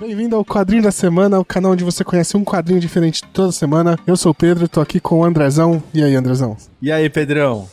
Bem-vindo 0.00 0.34
ao 0.34 0.42
Quadrinho 0.42 0.82
da 0.82 0.90
Semana, 0.90 1.38
o 1.38 1.44
canal 1.44 1.72
onde 1.72 1.84
você 1.84 2.02
conhece 2.02 2.34
um 2.34 2.42
quadrinho 2.42 2.80
diferente 2.80 3.22
toda 3.34 3.52
semana. 3.52 3.98
Eu 4.06 4.16
sou 4.16 4.32
o 4.32 4.34
Pedro, 4.34 4.66
tô 4.66 4.80
aqui 4.80 4.98
com 4.98 5.18
o 5.18 5.24
Andrezão. 5.24 5.82
E 5.92 6.02
aí, 6.02 6.16
Andrezão? 6.16 6.56
E 6.80 6.90
aí, 6.90 7.10
Pedrão? 7.10 7.68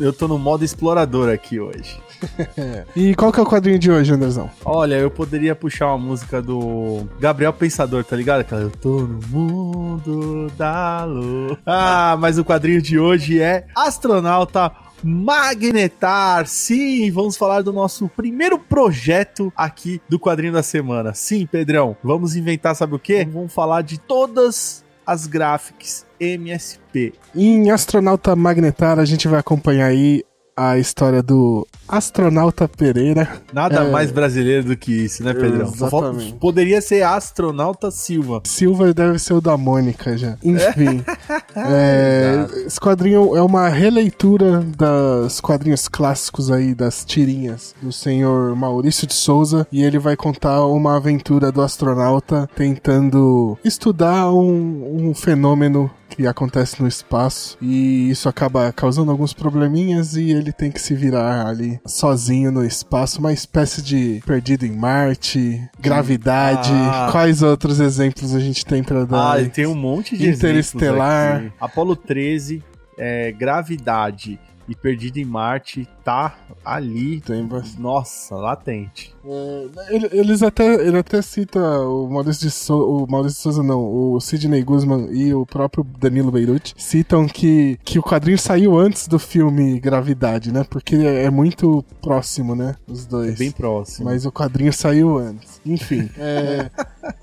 Eu 0.00 0.10
tô 0.10 0.26
no 0.26 0.38
modo 0.38 0.64
explorador 0.64 1.28
aqui 1.28 1.60
hoje. 1.60 2.00
e 2.96 3.14
qual 3.14 3.30
que 3.30 3.38
é 3.38 3.42
o 3.42 3.46
quadrinho 3.46 3.78
de 3.78 3.90
hoje, 3.90 4.10
Andrezão? 4.10 4.48
Olha, 4.64 4.94
eu 4.94 5.10
poderia 5.10 5.54
puxar 5.54 5.88
uma 5.88 5.98
música 5.98 6.40
do 6.40 7.06
Gabriel 7.20 7.52
Pensador, 7.52 8.02
tá 8.04 8.16
ligado? 8.16 8.40
Aquela, 8.40 8.62
eu 8.62 8.70
tô 8.70 9.02
no 9.02 9.20
mundo 9.28 10.50
da 10.56 11.04
lua. 11.04 11.58
Ah, 11.66 12.16
mas 12.18 12.38
o 12.38 12.44
quadrinho 12.44 12.80
de 12.80 12.98
hoje 12.98 13.38
é 13.38 13.66
Astronauta 13.76 14.72
Magnetar. 15.02 16.46
Sim, 16.46 17.10
vamos 17.10 17.36
falar 17.36 17.62
do 17.62 17.72
nosso 17.72 18.08
primeiro 18.08 18.58
projeto 18.58 19.52
aqui 19.56 20.00
do 20.08 20.18
quadrinho 20.18 20.52
da 20.52 20.62
semana. 20.62 21.14
Sim, 21.14 21.46
Pedrão, 21.46 21.96
vamos 22.02 22.36
inventar, 22.36 22.74
sabe 22.74 22.94
o 22.94 22.98
quê? 22.98 23.26
Vamos 23.30 23.52
falar 23.52 23.82
de 23.82 23.98
todas 23.98 24.84
as 25.06 25.26
graphics 25.26 26.04
MSP. 26.18 27.12
Em 27.34 27.70
Astronauta 27.70 28.34
Magnetar, 28.34 28.98
a 28.98 29.04
gente 29.04 29.28
vai 29.28 29.38
acompanhar 29.38 29.86
aí 29.86 30.24
a 30.56 30.78
história 30.78 31.22
do 31.22 31.68
Astronauta 31.86 32.66
Pereira. 32.66 33.42
Nada 33.52 33.82
é... 33.82 33.90
mais 33.90 34.10
brasileiro 34.10 34.64
do 34.64 34.76
que 34.76 34.90
isso, 35.04 35.22
né, 35.22 35.34
Pedrão? 35.34 35.68
Exatamente. 35.68 36.32
Poderia 36.34 36.80
ser 36.80 37.02
Astronauta 37.02 37.90
Silva. 37.90 38.40
Silva 38.44 38.94
deve 38.94 39.18
ser 39.18 39.34
o 39.34 39.40
da 39.40 39.56
Mônica 39.56 40.16
já. 40.16 40.38
Enfim. 40.42 41.04
é, 41.54 42.46
esse 42.66 42.80
quadrinho 42.80 43.36
é 43.36 43.42
uma 43.42 43.68
releitura 43.68 44.60
dos 44.60 45.40
quadrinhos 45.40 45.88
clássicos 45.88 46.50
aí, 46.50 46.74
das 46.74 47.04
tirinhas 47.04 47.74
do 47.82 47.92
senhor 47.92 48.56
Maurício 48.56 49.06
de 49.06 49.14
Souza. 49.14 49.66
E 49.70 49.82
ele 49.82 49.98
vai 49.98 50.16
contar 50.16 50.64
uma 50.66 50.96
aventura 50.96 51.52
do 51.52 51.60
astronauta 51.60 52.48
tentando 52.56 53.58
estudar 53.62 54.32
um, 54.32 55.08
um 55.10 55.14
fenômeno 55.14 55.90
que 56.16 56.26
acontece 56.26 56.80
no 56.80 56.88
espaço 56.88 57.58
e 57.60 58.10
isso 58.10 58.28
acaba 58.28 58.72
causando 58.72 59.10
alguns 59.10 59.34
probleminhas 59.34 60.16
e 60.16 60.30
ele 60.30 60.52
tem 60.52 60.70
que 60.70 60.80
se 60.80 60.94
virar 60.94 61.46
ali 61.46 61.78
sozinho 61.84 62.50
no 62.50 62.64
espaço, 62.64 63.20
uma 63.20 63.32
espécie 63.32 63.82
de 63.82 64.22
perdido 64.24 64.64
em 64.64 64.72
Marte, 64.72 65.60
gravidade. 65.78 66.72
Ah. 66.72 67.08
Quais 67.12 67.42
outros 67.42 67.80
exemplos 67.80 68.34
a 68.34 68.40
gente 68.40 68.64
tem 68.64 68.82
para 68.82 69.04
dar? 69.04 69.38
Ah, 69.38 69.48
tem 69.48 69.66
um 69.66 69.74
monte 69.74 70.16
de 70.16 70.30
Interestelar. 70.30 71.52
Apolo 71.60 71.94
13, 71.94 72.62
é, 72.96 73.30
gravidade 73.32 74.40
e 74.68 74.74
Perdido 74.74 75.18
em 75.18 75.24
Marte 75.24 75.86
tá 76.06 76.36
ali. 76.64 77.20
Tem 77.20 77.48
Nossa, 77.78 78.36
latente. 78.36 79.12
É, 79.24 80.16
eles 80.16 80.40
até, 80.40 80.74
ele 80.86 80.98
até 80.98 81.20
cita 81.20 81.58
o 81.60 82.08
Maurício 82.08 82.46
de 82.46 82.50
Souza, 82.50 82.84
o 82.84 83.10
Maurício 83.10 83.36
de 83.36 83.42
Souza 83.42 83.62
não, 83.62 83.80
o 83.80 84.20
Sidney 84.20 84.62
Guzman 84.62 85.08
e 85.10 85.34
o 85.34 85.44
próprio 85.44 85.84
Danilo 85.98 86.30
Beirut 86.30 86.74
citam 86.76 87.26
que, 87.26 87.76
que 87.84 87.98
o 87.98 88.02
quadrinho 88.02 88.38
saiu 88.38 88.78
antes 88.78 89.08
do 89.08 89.18
filme 89.18 89.80
Gravidade, 89.80 90.52
né? 90.52 90.64
Porque 90.68 90.94
é, 90.94 91.24
é 91.24 91.30
muito 91.30 91.84
próximo, 92.00 92.54
né? 92.54 92.76
Os 92.86 93.04
dois. 93.04 93.34
É 93.34 93.36
bem 93.36 93.50
próximo. 93.50 94.04
Mas 94.04 94.24
o 94.24 94.30
quadrinho 94.30 94.72
saiu 94.72 95.18
antes. 95.18 95.60
Enfim, 95.66 96.08
é, 96.16 96.70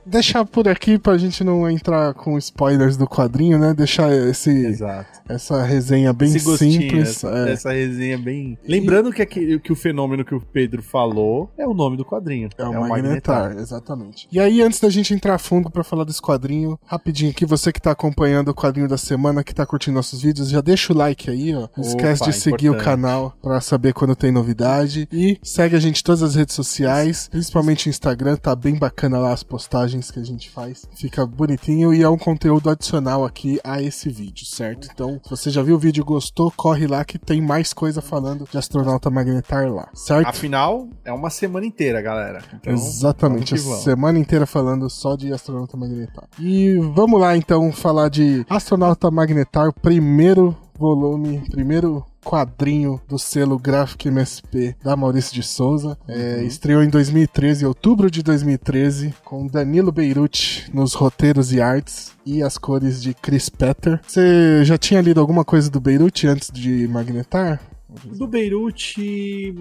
deixar 0.06 0.44
por 0.44 0.67
aqui 0.67 1.00
pra 1.00 1.17
gente 1.17 1.42
não 1.44 1.70
entrar 1.70 2.14
com 2.14 2.38
spoilers 2.38 2.98
do 2.98 3.08
quadrinho, 3.08 3.58
né? 3.58 3.73
Deixar 3.73 4.11
esse, 4.11 4.52
Exato. 4.52 5.22
essa 5.30 5.64
resenha 5.64 6.11
bem 6.11 6.36
esse 6.36 6.58
simples. 6.58 7.09
Essa, 7.09 7.30
é. 7.30 7.52
essa 7.54 7.72
resenha 7.72 8.17
bem. 8.17 8.58
Lembrando 8.73 9.11
que, 9.11 9.21
aqui, 9.21 9.59
que 9.59 9.71
o 9.71 9.75
fenômeno 9.75 10.25
que 10.25 10.33
o 10.33 10.41
Pedro 10.41 10.81
falou 10.81 11.52
é 11.57 11.67
o 11.67 11.73
nome 11.73 11.95
do 11.95 12.03
quadrinho. 12.03 12.49
É 12.57 12.63
o, 12.63 12.73
é 12.73 12.77
o 12.80 12.89
Magnetar, 12.89 13.43
Magnetar, 13.43 13.61
exatamente. 13.61 14.27
E 14.31 14.39
aí, 14.39 14.61
antes 14.61 14.80
da 14.80 14.89
gente 14.89 15.13
entrar 15.13 15.38
fundo 15.38 15.69
para 15.69 15.83
falar 15.83 16.03
desse 16.03 16.21
quadrinho, 16.21 16.80
rapidinho 16.85 17.31
aqui, 17.31 17.45
você 17.45 17.71
que 17.71 17.81
tá 17.81 17.91
acompanhando 17.91 18.49
o 18.49 18.55
quadrinho 18.55 18.88
da 18.88 18.97
semana, 18.97 19.43
que 19.43 19.53
tá 19.53 19.65
curtindo 19.65 19.95
nossos 19.95 20.21
vídeos, 20.21 20.49
já 20.49 20.61
deixa 20.61 20.91
o 20.91 20.97
like 20.97 21.30
aí, 21.30 21.53
ó. 21.53 21.67
Não 21.77 21.83
esquece 21.83 22.23
de 22.23 22.33
seguir 22.33 22.67
importante. 22.67 22.81
o 22.81 22.83
canal 22.83 23.37
para 23.42 23.61
saber 23.61 23.93
quando 23.93 24.15
tem 24.15 24.31
novidade. 24.31 25.08
E 25.11 25.37
segue 25.43 25.75
a 25.75 25.80
gente 25.80 25.99
em 25.99 26.03
todas 26.03 26.23
as 26.23 26.36
redes 26.36 26.55
sociais, 26.55 27.27
principalmente 27.30 27.87
o 27.87 27.89
Instagram, 27.89 28.36
tá 28.37 28.55
bem 28.55 28.75
bacana 28.75 29.19
lá 29.19 29.33
as 29.33 29.43
postagens 29.43 30.09
que 30.09 30.19
a 30.19 30.23
gente 30.23 30.49
faz. 30.49 30.86
Fica 30.95 31.25
bonitinho 31.25 31.93
e 31.93 32.02
é 32.02 32.09
um 32.09 32.17
conteúdo 32.17 32.69
adicional 32.69 33.23
aqui 33.23 33.59
a 33.64 33.81
esse 33.81 34.09
vídeo, 34.09 34.45
certo? 34.45 34.87
Então, 34.92 35.19
se 35.23 35.30
você 35.30 35.49
já 35.49 35.61
viu 35.61 35.75
o 35.75 35.80
vídeo 35.80 36.02
e 36.02 36.05
gostou, 36.05 36.52
corre 36.55 36.87
lá 36.87 37.05
que 37.05 37.19
tem 37.19 37.42
mais 37.42 37.73
coisa 37.73 38.02
falando 38.02 38.48
de 38.49 38.58
astronauta 38.63 39.09
Magnetar 39.09 39.71
lá, 39.71 39.89
certo? 39.93 40.27
Afinal, 40.27 40.87
é 41.03 41.11
uma 41.11 41.29
semana 41.29 41.65
inteira 41.65 42.01
galera. 42.01 42.41
Então, 42.53 42.73
Exatamente, 42.73 43.53
a 43.53 43.57
semana 43.57 44.17
inteira 44.17 44.45
falando 44.45 44.89
só 44.89 45.15
de 45.15 45.31
Astronauta 45.33 45.77
Magnetar. 45.77 46.27
E 46.39 46.77
vamos 46.95 47.19
lá 47.19 47.35
então 47.35 47.71
falar 47.71 48.09
de 48.09 48.45
Astronauta 48.49 49.11
Magnetar, 49.11 49.71
primeiro 49.73 50.55
volume, 50.77 51.43
primeiro 51.51 52.03
quadrinho 52.23 52.99
do 53.07 53.19
selo 53.19 53.59
Graphic 53.59 54.07
MSP 54.07 54.75
da 54.83 54.95
Maurício 54.95 55.33
de 55.33 55.43
Souza. 55.43 55.97
É, 56.07 56.37
uhum. 56.39 56.47
Estreou 56.47 56.83
em 56.83 56.89
2013, 56.89 57.65
outubro 57.65 58.09
de 58.09 58.23
2013, 58.23 59.13
com 59.23 59.45
Danilo 59.45 59.91
Beirut 59.91 60.69
nos 60.73 60.93
roteiros 60.93 61.51
e 61.51 61.61
artes 61.61 62.11
e 62.25 62.41
as 62.41 62.57
cores 62.57 63.01
de 63.01 63.13
Chris 63.13 63.49
Petter. 63.49 63.99
Você 64.07 64.63
já 64.63 64.77
tinha 64.77 65.01
lido 65.01 65.19
alguma 65.19 65.43
coisa 65.43 65.69
do 65.69 65.80
Beirut 65.80 66.25
antes 66.27 66.49
de 66.51 66.87
Magnetar? 66.87 67.59
Do 68.05 68.27
Beirute, 68.27 69.52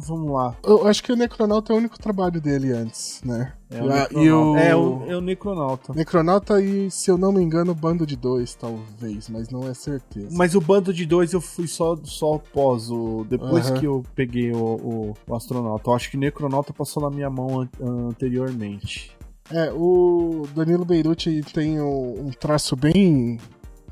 vamos 0.00 0.32
lá. 0.32 0.56
Eu 0.64 0.86
acho 0.86 1.02
que 1.02 1.12
o 1.12 1.16
Necronauta 1.16 1.72
é 1.72 1.76
o 1.76 1.78
único 1.78 1.98
trabalho 1.98 2.40
dele 2.40 2.72
antes, 2.72 3.20
né? 3.24 3.52
É 3.70 3.82
o, 3.82 3.92
ah, 3.92 4.08
e 4.10 4.30
o... 4.30 4.56
É, 4.56 4.74
o, 4.74 5.04
é 5.06 5.16
o 5.16 5.20
Necronauta. 5.20 5.92
Necronauta 5.94 6.60
e, 6.60 6.90
se 6.90 7.10
eu 7.10 7.18
não 7.18 7.32
me 7.32 7.42
engano, 7.42 7.72
o 7.72 7.74
Bando 7.74 8.06
de 8.06 8.16
Dois, 8.16 8.54
talvez, 8.54 9.28
mas 9.28 9.48
não 9.50 9.68
é 9.68 9.74
certeza. 9.74 10.28
Mas 10.32 10.54
o 10.54 10.60
Bando 10.60 10.92
de 10.92 11.04
Dois 11.06 11.32
eu 11.32 11.40
fui 11.40 11.68
só, 11.68 11.96
só 12.02 12.34
após, 12.34 12.90
o, 12.90 13.24
depois 13.28 13.70
que 13.70 13.86
eu 13.86 14.02
peguei 14.14 14.52
o, 14.52 14.56
o, 14.58 15.14
o 15.26 15.34
Astronauta. 15.34 15.90
Eu 15.90 15.94
acho 15.94 16.10
que 16.10 16.16
o 16.16 16.20
Necronauta 16.20 16.72
passou 16.72 17.02
na 17.02 17.10
minha 17.10 17.30
mão 17.30 17.60
an 17.60 17.68
anteriormente. 18.08 19.16
É, 19.50 19.72
o 19.72 20.46
Danilo 20.54 20.84
Beirute 20.84 21.42
tem 21.54 21.80
um 21.80 22.30
traço 22.38 22.76
bem 22.76 23.38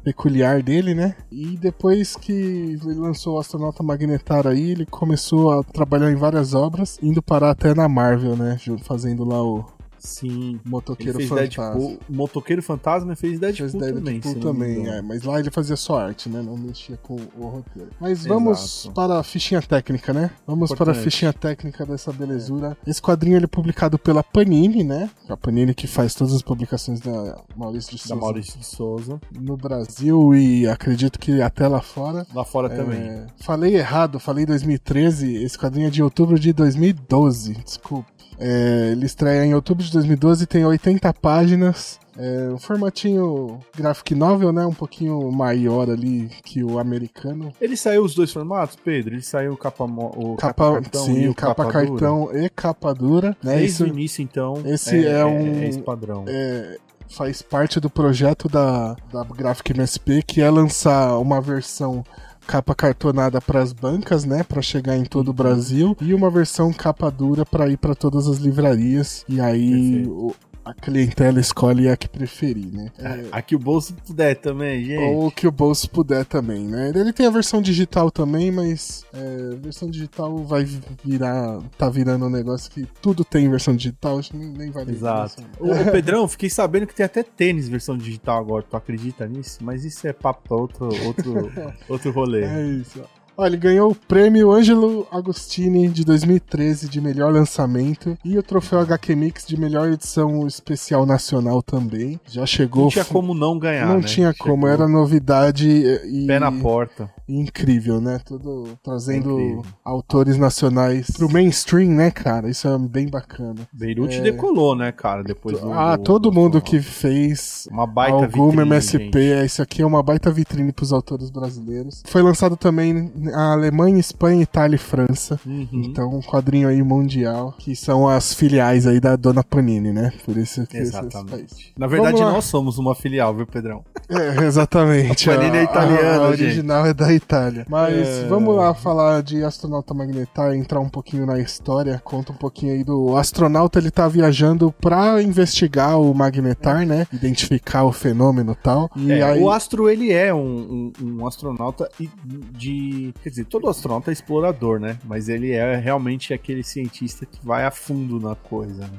peculiar 0.07 0.63
dele, 0.63 0.95
né? 0.95 1.17
E 1.33 1.57
depois 1.57 2.15
que 2.15 2.31
ele 2.33 2.95
lançou 2.95 3.35
o 3.35 3.39
Astronauta 3.41 3.83
Magnetar 3.83 4.47
aí, 4.47 4.71
ele 4.71 4.87
começou 4.87 5.51
a 5.51 5.65
trabalhar 5.65 6.13
em 6.13 6.15
várias 6.15 6.55
obras, 6.55 6.97
indo 7.03 7.21
parar 7.21 7.51
até 7.51 7.75
na 7.75 7.89
Marvel, 7.89 8.37
né? 8.37 8.57
Fazendo 8.85 9.25
lá 9.25 9.43
o 9.43 9.65
Sim. 10.07 10.61
Motoqueiro 10.65 11.21
Fantasma. 11.27 11.65
Deadpool, 11.65 11.99
Motoqueiro 12.09 12.63
Fantasma 12.63 13.17
fez 13.17 13.39
Deadpool, 13.39 13.69
fez 13.69 13.73
Deadpool 13.73 13.99
também. 13.99 14.21
Deadpool 14.21 14.43
também, 14.43 14.89
é. 14.89 15.03
Mas 15.03 15.23
lá 15.23 15.41
ele 15.41 15.51
fazia 15.51 15.77
só 15.77 15.99
arte, 15.99 16.29
né? 16.29 16.41
Não 16.41 16.57
mexia 16.57 16.97
com 16.97 17.17
o 17.37 17.47
roteiro. 17.47 17.91
Mas 18.01 18.25
vamos 18.25 18.83
Exato. 18.85 18.95
para 18.95 19.19
a 19.19 19.23
fichinha 19.23 19.61
técnica, 19.61 20.13
né? 20.13 20.31
Vamos 20.47 20.71
Importante. 20.71 20.95
para 20.95 21.01
a 21.01 21.05
fichinha 21.05 21.33
técnica 21.33 21.85
dessa 21.85 22.13
belezura. 22.13 22.77
É. 22.87 22.91
Esse 22.91 23.03
quadrinho 23.03 23.37
ele 23.37 23.47
é 23.47 23.49
publicado 23.49 23.99
pela 23.99 24.23
Panini, 24.23 24.85
né? 24.85 25.11
A 25.29 25.37
Panini 25.37 25.75
que 25.75 25.87
faz 25.87 26.15
todas 26.15 26.35
as 26.35 26.43
publicações 26.43 27.01
da 27.01 27.37
Maurício 27.57 27.91
de 27.91 27.99
Souza. 27.99 28.15
Da 28.15 28.21
Maurício 28.21 28.59
de 28.59 28.67
Souza. 28.67 29.21
No 29.39 29.57
Brasil 29.57 30.35
e 30.35 30.67
acredito 30.69 31.19
que 31.19 31.43
até 31.43 31.67
lá 31.67 31.81
fora. 31.81 32.27
Lá 32.35 32.45
fora 32.45 32.73
é... 32.73 32.77
também. 32.77 33.27
Falei 33.39 33.75
errado, 33.77 34.21
falei 34.21 34.47
2013. 34.47 35.43
Esse 35.43 35.59
quadrinho 35.59 35.89
é 35.89 35.91
de 35.91 36.03
outubro 36.03 36.39
de 36.39 36.53
2012. 36.53 37.55
Desculpa. 37.55 38.16
É, 38.39 38.91
ele 38.93 39.07
estreia 39.07 39.45
em 39.45 39.55
outubro 39.55 39.85
de 39.85 39.93
2012 39.93 40.45
e 40.45 40.47
tem 40.47 40.65
80 40.65 41.13
páginas. 41.15 41.99
É 42.19 42.49
um 42.51 42.59
formatinho 42.59 43.61
graphic 43.77 44.15
novel, 44.15 44.51
né? 44.51 44.65
Um 44.65 44.73
pouquinho 44.73 45.31
maior 45.31 45.91
ali 45.91 46.31
que 46.43 46.65
o 46.65 46.79
americano. 46.79 47.53
Ele 47.61 47.77
saiu 47.77 48.05
os 48.05 48.15
dois 48.15 48.33
formatos, 48.33 48.77
Pedro? 48.83 49.15
Ele 49.15 49.23
saiu 49.23 49.53
o 49.53 49.57
capa, 49.57 49.85
o 49.85 50.37
capa, 50.37 50.55
capa 50.55 50.73
cartão 50.81 51.05
sim, 51.05 51.21
e 51.21 51.29
o 51.29 51.35
capa, 51.35 51.65
capa 51.65 51.73
cartão 51.73 52.31
e 52.35 52.49
capa 52.49 52.95
dura. 52.95 53.37
Né? 53.43 53.59
Desde 53.59 53.83
o 53.83 53.87
início, 53.87 54.23
então. 54.23 54.63
Esse 54.65 55.05
é, 55.05 55.11
é, 55.11 55.21
é 55.21 55.27
um. 55.27 55.63
É 55.63 55.69
esse 55.69 55.81
padrão. 55.83 56.25
É, 56.27 56.79
faz 57.09 57.43
parte 57.43 57.79
do 57.79 57.91
projeto 57.91 58.49
da, 58.49 58.97
da 59.13 59.23
Graphic 59.25 59.73
MSP, 59.73 60.23
que 60.23 60.41
é 60.41 60.51
lançar 60.51 61.19
uma 61.19 61.41
versão 61.41 62.03
capa 62.47 62.75
cartonada 62.75 63.41
para 63.41 63.61
as 63.61 63.73
bancas, 63.73 64.25
né, 64.25 64.43
para 64.43 64.63
chegar 64.63 64.97
em 64.97 65.05
todo 65.05 65.29
o 65.31 65.35
Brasil, 65.35 65.97
e 66.01 66.15
uma 66.15 66.31
versão 66.31 66.73
capa 66.73 67.11
dura 67.11 67.45
para 67.45 67.69
ir 67.69 67.77
para 67.77 67.95
todas 67.95 68.27
as 68.29 68.39
livrarias. 68.39 69.25
E 69.29 69.41
aí 69.41 70.07
o, 70.07 70.35
a 70.67 70.75
clientela 70.75 71.39
escolhe 71.39 71.89
a 71.89 71.97
que 71.97 72.09
preferir, 72.09 72.67
né? 72.73 72.91
É, 72.99 73.27
a 73.31 73.41
que 73.41 73.55
o 73.55 73.59
bolso 73.59 73.95
puder 73.95 74.35
também, 74.35 74.85
gente. 74.85 75.15
Ou 75.15 75.31
que 75.31 75.47
o 75.47 75.53
bolso 75.53 75.89
puder 75.89 76.25
também, 76.25 76.67
né? 76.67 76.91
Ele 76.93 77.13
tem 77.13 77.25
a 77.25 77.31
versão 77.31 77.63
digital 77.63 78.11
também, 78.11 78.51
mas 78.51 79.05
é, 79.15 79.53
a 79.53 79.57
versão 79.57 79.89
digital 79.89 80.37
vai 80.39 80.67
virar. 81.05 81.61
tá 81.79 81.89
virando 81.89 82.27
um 82.27 82.31
negócio 82.31 82.69
que 82.69 82.85
tudo 83.01 83.25
tem 83.25 83.49
versão 83.49 83.77
digital, 83.77 84.19
acho 84.19 84.33
que 84.33 84.37
nem, 84.37 84.49
nem 84.49 84.71
vale 84.73 84.91
Exato. 84.91 85.41
O, 85.61 85.71
o 85.71 85.93
Pedrão, 85.93 86.27
fiquei 86.27 86.51
sabendo 86.51 86.85
que 86.85 86.95
tem 86.95 87.07
até 87.07 87.23
tênis 87.23 87.69
versão 87.69 87.97
digital 87.97 88.41
agora, 88.41 88.65
tu 88.69 88.77
acredita 88.77 89.25
nisso? 89.29 89.61
Mas 89.63 89.85
isso 89.85 90.05
é 90.09 90.13
papo 90.13 90.49
pra 90.49 90.57
outro, 90.57 90.89
outro, 91.07 91.53
outro 91.89 92.11
rolê. 92.11 92.43
É 92.43 92.67
isso. 92.67 93.05
Olha, 93.39 93.49
ele 93.49 93.57
ganhou 93.59 93.91
o 93.91 93.95
prêmio 93.95 94.51
Ângelo 94.51 95.07
Agostini 95.11 95.89
de 95.89 96.05
2013 96.05 96.89
de 96.89 97.01
melhor 97.01 97.33
lançamento 97.33 98.17
e 98.25 98.39
o 98.39 98.43
troféu 98.43 98.81
HQ 98.81 99.15
Mix 99.15 99.47
de 99.47 99.59
melhor 99.61 99.89
edição 99.93 100.47
especial 100.47 101.05
nacional 101.05 101.63
também. 101.63 102.19
Já 102.27 102.47
chegou. 102.47 102.85
Não 102.85 102.89
tinha 102.91 103.05
como 103.05 103.35
não 103.35 103.59
ganhar. 103.59 103.87
Não 103.89 103.97
né? 103.99 104.03
tinha 104.07 104.33
Chegou 104.33 104.53
como, 104.53 104.67
era 104.67 104.89
novidade 104.89 105.69
e. 105.69 106.27
Pé 106.27 106.39
na 106.39 106.51
porta. 106.51 107.11
Incrível, 107.29 108.01
né? 108.01 108.21
Tudo 108.25 108.69
trazendo 108.83 109.33
Incrível. 109.41 109.63
autores 109.85 110.39
nacionais 110.39 111.11
pro 111.11 111.31
mainstream, 111.31 111.91
né, 111.91 112.11
cara? 112.11 112.49
Isso 112.49 112.67
é 112.69 112.79
bem 112.79 113.09
bacana. 113.09 113.57
Beirute 113.73 114.19
É. 114.19 114.23
decolou, 114.23 114.77
né, 114.77 114.93
cara? 114.93 115.23
Depois 115.25 115.61
do, 115.61 115.73
Ah, 115.73 115.97
do- 115.97 116.05
todo 116.05 116.31
do- 116.31 116.33
mundo 116.33 116.61
que 116.63 116.81
fez 116.81 117.69
Uma 117.71 117.87
baita 117.87 118.15
alguma 118.17 118.49
vitrine, 118.49 118.63
MSP, 118.63 119.21
gente. 119.21 119.47
isso 119.47 119.61
aqui 119.61 119.83
é 119.83 119.87
uma 119.87 120.03
baita 120.03 120.31
vitrine 120.31 120.73
pros 120.73 120.93
autores 120.93 121.29
brasileiros. 121.31 122.03
Foi 122.07 122.23
lançado 122.23 122.57
também 122.57 123.13
na 123.31 123.53
Alemanha, 123.53 123.99
Espanha, 123.99 124.43
Itália 124.43 124.77
e 124.77 124.79
França. 124.79 125.39
Uhum. 125.47 125.69
Então, 125.73 126.09
um 126.15 126.21
quadrinho 126.21 126.69
aí 126.69 126.83
mundial, 126.83 127.55
que 127.59 127.75
são 127.77 128.09
as 128.09 128.33
filiais 128.35 128.87
aí 128.87 128.99
da 129.01 129.17
Dona 129.17 129.43
Panini, 129.45 129.93
né? 129.93 130.13
Por 130.25 130.37
isso 130.37 130.67
que 130.67 130.77
esse-. 130.77 130.97
Exatamente. 130.97 131.73
Na 131.77 131.87
verdade, 131.87 132.21
nós 132.21 132.45
somos 132.45 132.79
uma 132.79 132.95
filial, 132.95 133.35
viu, 133.35 133.47
Pedrão? 133.47 133.85
É, 134.09 134.45
exatamente. 134.45 135.29
A 135.31 135.37
Panini 135.37 135.57
é 135.59 135.63
italiana, 135.65 136.25
A, 136.25 136.29
original 136.29 136.87
é 136.87 136.95
da 136.95 137.13
Itália. 137.13 137.67
Mas 137.69 137.95
É. 138.07 138.27
vamos 138.29 138.55
lá 138.57 138.73
falar 138.75 139.23
de 139.23 139.43
Astronauta 139.45 139.93
Magnetar, 139.95 140.55
entrar 140.55 140.81
um 140.81 140.89
pouquinho 140.89 141.27
na 141.27 141.39
história. 141.39 142.01
Conta 142.05 142.33
um 142.33 142.37
pouquinho 142.37 142.73
aí 142.73 142.85
do 142.85 143.17
astronauta, 143.17 143.79
ele 143.79 143.91
tá 143.91 144.07
viajando 144.09 144.73
pra 144.81 145.21
investigar 145.23 146.01
o 146.01 146.13
Magnetar, 146.15 146.87
né? 146.87 147.07
Identificar 147.13 147.85
o 147.85 147.93
fenômeno 147.93 148.53
e 148.53 148.63
tal. 148.63 148.91
E 148.97 149.13
É, 149.13 149.23
aí... 149.23 149.41
O 149.43 149.51
Astro, 149.51 149.89
ele 149.89 150.13
é 150.13 150.33
um, 150.33 150.93
um- 151.01 151.07
um 151.21 151.27
astronauta 151.27 151.89
e- 152.01 152.09
de... 152.57 153.13
Quer 153.23 153.31
dizer, 153.31 153.45
todo 153.47 153.69
astronauta 153.69 154.11
é 154.11 154.13
explorador, 154.13 154.79
né? 154.79 154.99
Mas 155.05 155.29
ele 155.29 155.53
é 155.53 155.77
realmente 155.77 156.33
aquele 156.33 156.63
cientista 156.63 157.27
que 157.27 157.45
vai 157.45 157.65
a 157.65 157.71
fundo 157.71 158.21
na 158.21 158.35
coisa, 158.35 158.87
né? 158.87 158.99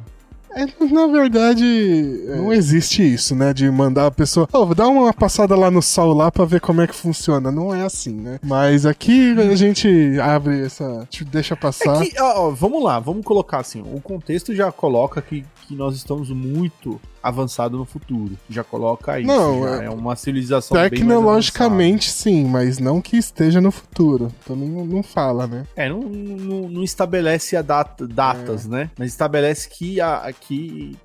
É, 0.57 0.85
na 0.93 1.07
verdade, 1.07 2.23
não 2.35 2.51
existe 2.51 3.01
isso, 3.03 3.35
né? 3.35 3.53
De 3.53 3.69
mandar 3.69 4.07
a 4.07 4.11
pessoa, 4.11 4.47
ô, 4.51 4.65
dá 4.73 4.87
uma 4.87 5.13
passada 5.13 5.55
lá 5.55 5.69
no 5.69 5.81
sol 5.81 6.13
lá 6.13 6.31
pra 6.31 6.45
ver 6.45 6.59
como 6.61 6.81
é 6.81 6.87
que 6.87 6.95
funciona. 6.95 7.51
Não 7.51 7.73
é 7.73 7.83
assim, 7.83 8.13
né? 8.13 8.39
Mas 8.43 8.85
aqui 8.85 9.35
a 9.39 9.55
gente 9.55 9.87
abre 10.19 10.65
essa. 10.65 11.07
Deixa 11.31 11.55
passar. 11.55 12.01
É 12.01 12.07
que, 12.07 12.21
ó, 12.21 12.49
vamos 12.49 12.83
lá, 12.83 12.99
vamos 12.99 13.23
colocar 13.25 13.59
assim. 13.59 13.81
O 13.93 14.01
contexto 14.01 14.55
já 14.55 14.71
coloca 14.71 15.21
que, 15.21 15.45
que 15.67 15.75
nós 15.75 15.95
estamos 15.95 16.29
muito 16.29 16.99
avançado 17.21 17.77
no 17.77 17.83
futuro. 17.83 18.37
Já 18.49 18.63
coloca 18.63 19.19
isso. 19.19 19.27
Não, 19.27 19.63
já 19.63 19.83
é- 19.83 19.85
é 19.87 19.89
uma 19.89 20.15
civilização 20.15 20.77
Tecnologicamente, 20.77 22.09
sim, 22.09 22.45
mas 22.45 22.79
não 22.79 23.01
que 23.01 23.17
esteja 23.17 23.59
no 23.59 23.69
futuro. 23.71 24.31
Também 24.45 24.69
não, 24.69 24.85
não 24.85 25.03
fala, 25.03 25.45
né? 25.45 25.65
É, 25.75 25.89
não, 25.89 25.99
não, 26.01 26.69
não 26.69 26.83
estabelece 26.83 27.57
a 27.57 27.61
data, 27.61 28.07
datas, 28.07 28.65
É. 28.65 28.69
né? 28.69 28.89
Mas 28.97 29.09
estabelece 29.09 29.67
que 29.67 29.99
a, 29.99 30.31
que 30.39 30.46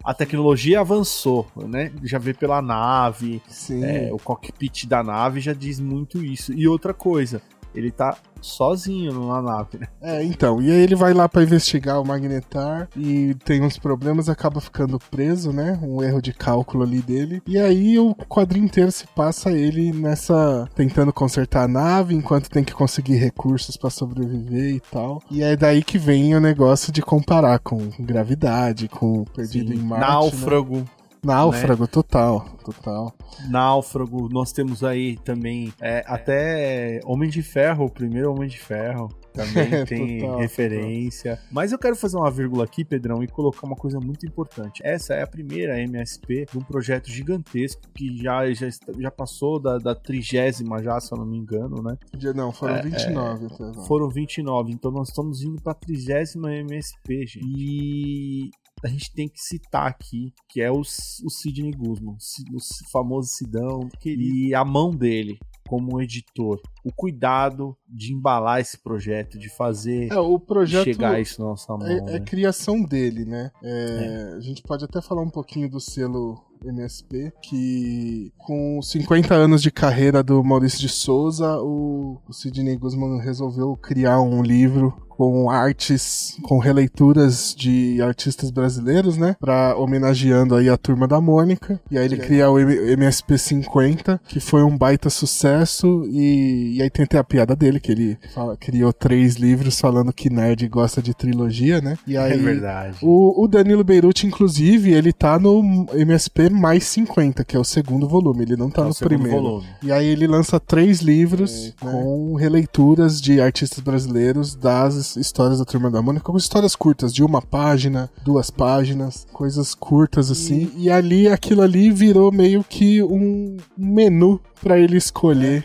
a 0.05 0.15
tecnologia 0.15 0.81
avançou, 0.81 1.47
né? 1.57 1.93
Já 2.03 2.19
vê 2.19 2.33
pela 2.33 2.63
nave, 2.63 3.43
Sim. 3.49 3.85
É, 3.85 4.09
o 4.13 4.19
cockpit 4.19 4.87
da 4.87 5.03
nave 5.03 5.41
já 5.41 5.53
diz 5.53 5.81
muito 5.81 6.25
isso. 6.25 6.53
E 6.53 6.69
outra 6.69 6.95
coisa, 6.95 7.43
ele 7.75 7.91
tá 7.91 8.17
sozinho 8.41 9.13
na 9.27 9.41
nave, 9.41 9.79
né? 9.79 9.87
É, 10.01 10.25
então. 10.25 10.61
E 10.61 10.71
aí 10.71 10.81
ele 10.81 10.97
vai 10.97 11.15
lá 11.15 11.29
pra 11.29 11.43
investigar 11.43 12.01
o 12.01 12.05
Magnetar 12.05 12.89
e 12.97 13.35
tem 13.45 13.63
uns 13.63 13.79
problemas, 13.79 14.29
acaba 14.29 14.61
ficando 14.61 14.99
preso, 14.99 15.53
né? 15.53 15.79
Um 15.83 16.03
erro 16.03 16.21
de 16.21 16.33
cálculo 16.33 16.83
ali 16.83 17.01
dele. 17.01 17.41
E 17.47 17.59
aí 17.59 17.99
o 17.99 18.15
quadrinho 18.15 18.65
inteiro 18.67 18.91
se 18.91 19.07
passa 19.07 19.51
ele 19.53 19.93
nessa. 19.93 20.69
tentando 20.75 21.13
consertar 21.13 21.65
a 21.65 21.69
nave, 21.69 22.15
enquanto 22.15 22.51
tem 22.51 22.65
que 22.65 22.75
conseguir 22.75 23.17
recursos 23.17 23.77
pra 23.77 23.91
sobreviver 23.91 24.75
e 24.75 24.81
tal. 24.81 25.23
E 25.31 25.43
é 25.43 25.57
daí 25.57 25.83
que 25.83 25.99
vem 25.99 26.35
o 26.35 26.41
negócio 26.41 26.93
de 26.93 27.01
comparar 27.01 27.59
com 27.61 27.79
gravidade, 28.01 28.89
com 28.89 29.25
Perdido 29.25 29.73
em 29.73 29.79
Marte. 29.79 30.05
né? 30.37 30.87
Náufrago. 31.25 31.69
Náufrago, 31.69 31.87
total, 31.89 32.47
total. 32.65 33.15
Náufrago, 33.49 34.29
nós 34.29 34.51
temos 34.51 34.83
aí 34.83 35.17
também 35.19 35.73
é, 35.81 36.03
até 36.07 37.01
Homem 37.05 37.31
de 37.31 37.43
Ferro, 37.43 37.85
o 37.85 37.91
primeiro 37.91 38.33
Homem 38.33 38.49
de 38.49 38.59
Ferro. 38.59 39.09
Também 39.33 39.73
É, 39.73 39.85
tem 39.85 40.19
total, 40.19 40.39
referência. 40.39 41.39
Mas 41.51 41.73
eu 41.73 41.79
quero 41.79 41.97
fazer 41.97 42.17
uma 42.17 42.31
vírgula 42.31 42.65
aqui, 42.65 42.85
Pedrão, 42.85 43.23
e 43.23 43.29
colocar 43.29 43.67
uma 43.67 43.77
coisa 43.77 43.99
muito 43.99 44.27
importante. 44.27 44.83
Essa 44.85 45.15
é 45.15 45.23
a 45.23 45.27
primeira 45.27 45.81
MSP 45.81 46.47
de 46.51 46.59
um 46.59 46.61
projeto 46.63 47.09
gigantesco 47.09 47.81
que 47.95 48.17
já, 48.23 48.53
já, 48.53 48.69
já 48.99 49.11
passou 49.11 49.61
da, 49.61 49.79
da 49.79 49.95
trigésima 49.95 50.83
já, 50.83 51.01
se 51.01 51.15
eu 51.15 51.19
não 51.19 51.25
me 51.25 51.39
engano, 51.39 51.83
né? 51.83 51.97
Não, 52.35 52.53
foram 52.53 52.75
É, 52.77 52.83
29 52.83 53.47
até 53.47 53.65
agora. 53.65 53.87
Foram 53.87 54.09
29, 54.11 54.73
então 54.73 54.91
nós 54.91 55.09
estamos 55.09 55.43
indo 55.43 55.63
para 55.63 55.73
a 55.73 55.77
trigésima 55.77 56.53
MSP, 56.53 57.27
gente. 57.27 57.47
E 57.47 58.51
a 58.85 58.89
gente 58.89 59.13
tem 59.13 59.29
que 59.29 59.41
citar 59.41 59.87
aqui 59.87 60.33
que 60.49 60.61
é 60.61 60.71
o, 60.71 60.81
o 60.81 61.31
Sidney 61.31 61.73
Guzman, 61.73 62.17
o 62.53 62.91
famoso 62.91 63.29
Sidão, 63.29 63.89
e 64.05 64.55
a 64.55 64.65
mão 64.65 64.91
dele 64.91 65.39
como 65.69 66.03
editor. 66.03 66.61
O 66.85 66.93
cuidado 66.93 67.75
de 67.89 68.13
embalar 68.13 68.61
esse 68.61 68.77
projeto, 68.77 69.39
de 69.39 69.49
fazer 69.49 70.13
É, 70.13 70.19
o 70.19 70.39
projeto. 70.39 70.85
chegar 70.85 71.19
isso 71.21 71.41
na 71.41 71.49
nossa 71.49 71.75
mão. 71.75 71.87
É, 71.87 71.97
é 71.97 72.01
né? 72.01 72.21
criação 72.21 72.83
dele, 72.83 73.25
né? 73.25 73.51
É, 73.63 74.35
A 74.37 74.41
gente 74.41 74.63
pode 74.63 74.85
até 74.85 75.01
falar 75.01 75.23
um 75.23 75.31
pouquinho 75.31 75.71
do 75.71 75.81
selo 75.81 76.45
MSP, 76.65 77.33
que 77.43 78.33
com 78.37 78.81
50 78.83 79.35
anos 79.35 79.63
de 79.63 79.71
carreira 79.71 80.23
do 80.23 80.45
Maurício 80.45 80.79
de 80.79 80.89
Souza, 80.89 81.59
o, 81.61 82.21
o 82.29 82.33
Sidney 82.33 82.77
Guzman 82.77 83.21
resolveu 83.21 83.77
criar 83.77 84.21
um 84.21 84.43
livro 84.43 84.95
com 85.31 85.51
artes, 85.51 86.37
com 86.43 86.59
releituras 86.59 87.55
de 87.57 88.01
artistas 88.03 88.51
brasileiros, 88.51 89.17
né? 89.17 89.37
Pra 89.39 89.77
homenageando 89.77 90.55
aí 90.57 90.69
a 90.69 90.77
turma 90.77 91.07
da 91.07 91.21
Mônica. 91.21 91.81
E 91.91 91.97
aí 91.99 92.05
ele 92.05 92.17
cria 92.17 92.51
o 92.51 92.59
M- 92.59 92.93
MSP 92.93 93.39
50, 93.39 94.21
que 94.27 94.41
foi 94.41 94.63
um 94.63 94.77
baita 94.77 95.09
sucesso. 95.11 96.05
E, 96.11 96.77
e 96.77 96.83
aí 96.83 96.91
tem 96.91 97.05
até 97.05 97.19
a 97.19 97.25
piada 97.25 97.55
dele, 97.55 97.79
que 97.81 97.93
ele 97.93 98.19
fala- 98.35 98.57
criou 98.57 98.93
três 98.93 99.37
livros 99.37 99.79
falando 99.81 100.13
que 100.13 100.29
nerd 100.31 100.67
gosta 100.69 101.01
de 101.03 101.15
trilogia, 101.15 101.81
né? 101.81 101.97
E 102.07 102.17
aí 102.17 102.33
É 102.33 102.37
verdade. 102.37 102.97
o, 103.03 103.45
o 103.45 103.49
Danilo 103.49 103.85
Beirute, 103.85 104.27
inclusive, 104.27 104.93
ele 104.93 105.13
tá 105.13 105.39
no 105.39 105.87
MSP 105.95 106.51
mais 106.51 106.85
50, 106.85 107.45
que 107.45 107.57
é 107.57 107.59
o 107.61 107.65
segundo 107.65 108.09
volume. 108.09 108.43
Ele 108.43 108.57
não 108.57 108.71
tá 108.71 108.83
É 108.83 108.89
no 108.89 108.95
primeiro. 108.95 109.41
volume. 109.43 109.67
E 109.83 109.93
aí 109.93 110.07
ele 110.07 110.27
lança 110.27 110.59
três 110.59 111.01
livros 111.01 111.75
com 111.81 112.35
releituras 112.35 113.21
de 113.21 113.41
artistas 113.41 113.81
brasileiros 113.81 114.55
das 114.55 115.12
histórias 115.17 115.59
da 115.59 115.65
Turma 115.65 115.91
da 115.91 116.03
Mônica, 116.03 116.33
histórias 116.37 116.75
curtas, 116.75 117.13
de 117.13 117.23
uma 117.23 117.43
página, 117.43 118.11
duas 118.25 118.51
páginas, 118.51 119.27
coisas 119.33 119.75
curtas 119.75 120.31
assim. 120.31 120.71
E, 120.77 120.91
ali, 120.91 121.29
aquilo 121.29 121.63
ali 121.63 121.91
virou 121.91 122.33
meio 122.33 122.65
que 122.65 123.03
um 123.03 123.57
menu 123.77 124.41
pra 124.63 124.79
ele 124.79 124.97
escolher 124.97 125.65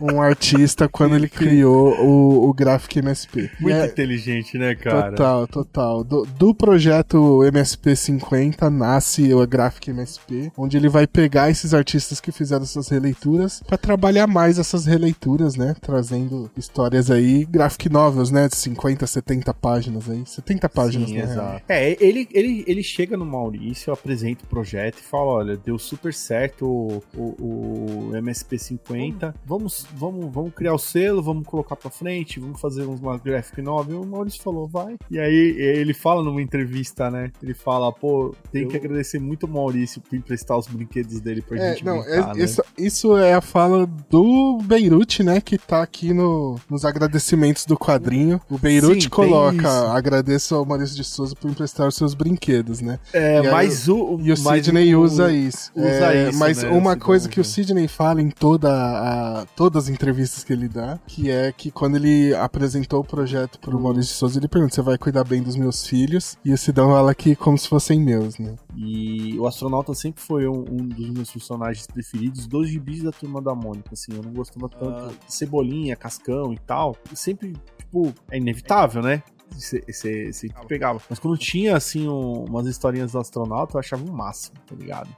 um 0.00 0.20
artista 0.20 0.88
quando 0.88 1.14
ele 1.14 1.28
criou 1.28 1.94
o, 2.00 2.48
o 2.48 2.52
Graphic 2.52 2.98
MSP. 2.98 3.50
Muito 3.60 3.76
é- 3.76 3.86
inteligente, 3.86 4.58
né, 4.58 4.74
cara? 4.74 5.10
Total, 5.10 5.46
total. 5.46 6.04
Do, 6.04 6.26
do 6.26 6.54
projeto 6.54 7.42
MSP 7.44 7.94
50 7.96 8.68
nasce 8.68 9.32
o 9.32 9.46
Graphic 9.46 9.90
MSP, 9.90 10.52
onde 10.56 10.76
ele 10.76 10.88
vai 10.88 11.06
pegar 11.06 11.50
esses 11.50 11.72
artistas 11.72 12.20
que 12.20 12.32
fizeram 12.32 12.64
essas 12.64 12.88
releituras 12.88 13.62
pra 13.66 13.78
trabalhar 13.78 14.26
mais 14.26 14.58
essas 14.58 14.86
releituras, 14.86 15.56
né? 15.56 15.74
Trazendo 15.80 16.50
histórias 16.56 17.10
aí, 17.10 17.44
graphic 17.44 17.88
novels, 17.88 18.30
né? 18.30 18.48
De 18.48 18.56
50, 18.56 19.06
70 19.06 19.54
páginas 19.54 20.10
aí. 20.10 20.22
70 20.26 20.68
páginas, 20.68 21.08
Sim, 21.08 21.18
né? 21.18 21.22
exato. 21.24 21.62
É, 21.68 21.96
ele, 22.04 22.28
ele, 22.32 22.64
ele 22.66 22.82
chega 22.82 23.16
no 23.16 23.24
Maurício, 23.24 23.92
apresenta 23.92 24.44
o 24.44 24.48
projeto 24.48 24.98
e 24.98 25.02
fala: 25.02 25.32
olha, 25.32 25.56
deu 25.56 25.78
super 25.78 26.12
certo 26.12 26.66
o, 26.66 27.02
o, 27.16 28.10
o 28.10 28.16
MSP 28.16 28.31
50. 28.58 29.34
Vamos, 29.44 29.86
vamos, 29.94 30.32
vamos 30.32 30.52
criar 30.54 30.74
o 30.74 30.78
selo, 30.78 31.22
vamos 31.22 31.46
colocar 31.46 31.76
pra 31.76 31.90
frente, 31.90 32.40
vamos 32.40 32.60
fazer 32.60 32.84
uma 32.84 33.18
graphic 33.18 33.60
novel. 33.62 34.02
O 34.02 34.06
Maurício 34.06 34.42
falou, 34.42 34.66
vai. 34.68 34.96
E 35.10 35.18
aí 35.18 35.54
ele 35.58 35.94
fala 35.94 36.22
numa 36.22 36.40
entrevista, 36.42 37.10
né? 37.10 37.30
Ele 37.42 37.54
fala, 37.54 37.92
pô, 37.92 38.34
tem 38.50 38.66
que 38.68 38.76
agradecer 38.76 39.18
muito 39.18 39.44
o 39.44 39.48
Maurício 39.48 40.00
por 40.00 40.14
emprestar 40.16 40.56
os 40.58 40.66
brinquedos 40.66 41.20
dele 41.20 41.42
pra 41.42 41.58
É, 41.58 41.70
gente 41.72 41.84
não, 41.84 42.00
brincar, 42.00 42.30
é- 42.34 42.38
né? 42.38 42.44
isso, 42.44 42.62
isso 42.78 43.16
é 43.16 43.34
a 43.34 43.40
fala 43.40 43.86
do 44.08 44.58
Beirute, 44.64 45.22
né? 45.22 45.40
Que 45.40 45.58
tá 45.58 45.82
aqui 45.82 46.12
no, 46.12 46.56
nos 46.70 46.84
agradecimentos 46.84 47.64
do 47.66 47.76
quadrinho. 47.76 48.40
O 48.50 48.58
Beirute 48.58 49.04
Sim, 49.04 49.08
coloca: 49.10 49.68
agradeço 49.92 50.54
ao 50.54 50.64
Maurício 50.64 50.96
de 50.96 51.04
Souza 51.04 51.34
por 51.36 51.50
emprestar 51.50 51.86
os 51.88 51.94
seus 51.96 52.14
brinquedos, 52.14 52.80
né? 52.80 52.98
É, 53.12 53.40
E 53.42 53.46
aí 53.46 53.50
mas 53.50 53.88
o. 53.88 54.18
E 54.22 54.32
o 54.32 54.36
Sidney 54.36 54.94
o- 54.94 55.00
usa 55.00 55.32
isso. 55.32 55.70
usa 55.74 56.14
É, 56.14 56.28
isso, 56.30 56.38
Mas 56.38 56.62
né, 56.62 56.70
uma 56.70 56.96
coisa 56.96 57.28
que 57.28 57.38
o 57.40 57.42
né? 57.42 57.44
Sidney 57.44 57.88
fala 57.88 58.21
em 58.22 58.30
toda 58.30 58.70
a, 58.70 59.46
todas 59.56 59.84
as 59.84 59.90
entrevistas 59.90 60.44
que 60.44 60.52
ele 60.52 60.68
dá, 60.68 60.98
que 61.06 61.30
é 61.30 61.52
que 61.52 61.70
quando 61.70 61.96
ele 61.96 62.34
apresentou 62.34 63.00
o 63.00 63.04
projeto 63.04 63.58
pro 63.58 63.78
Maurício 63.78 64.12
de 64.12 64.18
Souza, 64.18 64.38
ele 64.38 64.48
pergunta: 64.48 64.74
você 64.74 64.82
vai 64.82 64.96
cuidar 64.96 65.24
bem 65.24 65.42
dos 65.42 65.56
meus 65.56 65.86
filhos? 65.86 66.36
E 66.44 66.52
o 66.52 66.58
Sidão 66.58 66.90
fala 66.90 67.14
que 67.14 67.34
como 67.36 67.58
se 67.58 67.68
fossem 67.68 68.00
meus, 68.00 68.38
né? 68.38 68.56
E 68.76 69.38
o 69.38 69.46
astronauta 69.46 69.94
sempre 69.94 70.22
foi 70.22 70.48
um, 70.48 70.64
um 70.70 70.88
dos 70.88 71.10
meus 71.10 71.30
personagens 71.30 71.86
preferidos 71.86 72.46
dos 72.46 72.68
gibis 72.68 73.02
da 73.02 73.12
turma 73.12 73.42
da 73.42 73.54
Mônica, 73.54 73.90
assim, 73.92 74.12
eu 74.14 74.22
não 74.22 74.32
gostava 74.32 74.68
tanto 74.68 74.84
ah. 74.86 75.26
de 75.26 75.34
cebolinha, 75.34 75.96
cascão 75.96 76.52
e 76.52 76.58
tal. 76.58 76.96
E 77.12 77.16
sempre, 77.16 77.54
tipo, 77.78 78.12
é 78.30 78.38
inevitável, 78.38 79.02
né? 79.02 79.22
Você 79.54 80.48
pegava. 80.66 81.00
Mas 81.10 81.18
quando 81.18 81.36
tinha, 81.36 81.76
assim, 81.76 82.08
um, 82.08 82.44
umas 82.44 82.66
historinhas 82.66 83.12
do 83.12 83.18
astronauta, 83.18 83.76
eu 83.76 83.80
achava 83.80 84.02
o 84.02 84.12
máximo, 84.12 84.56
tá 84.66 84.74
ligado? 84.74 85.10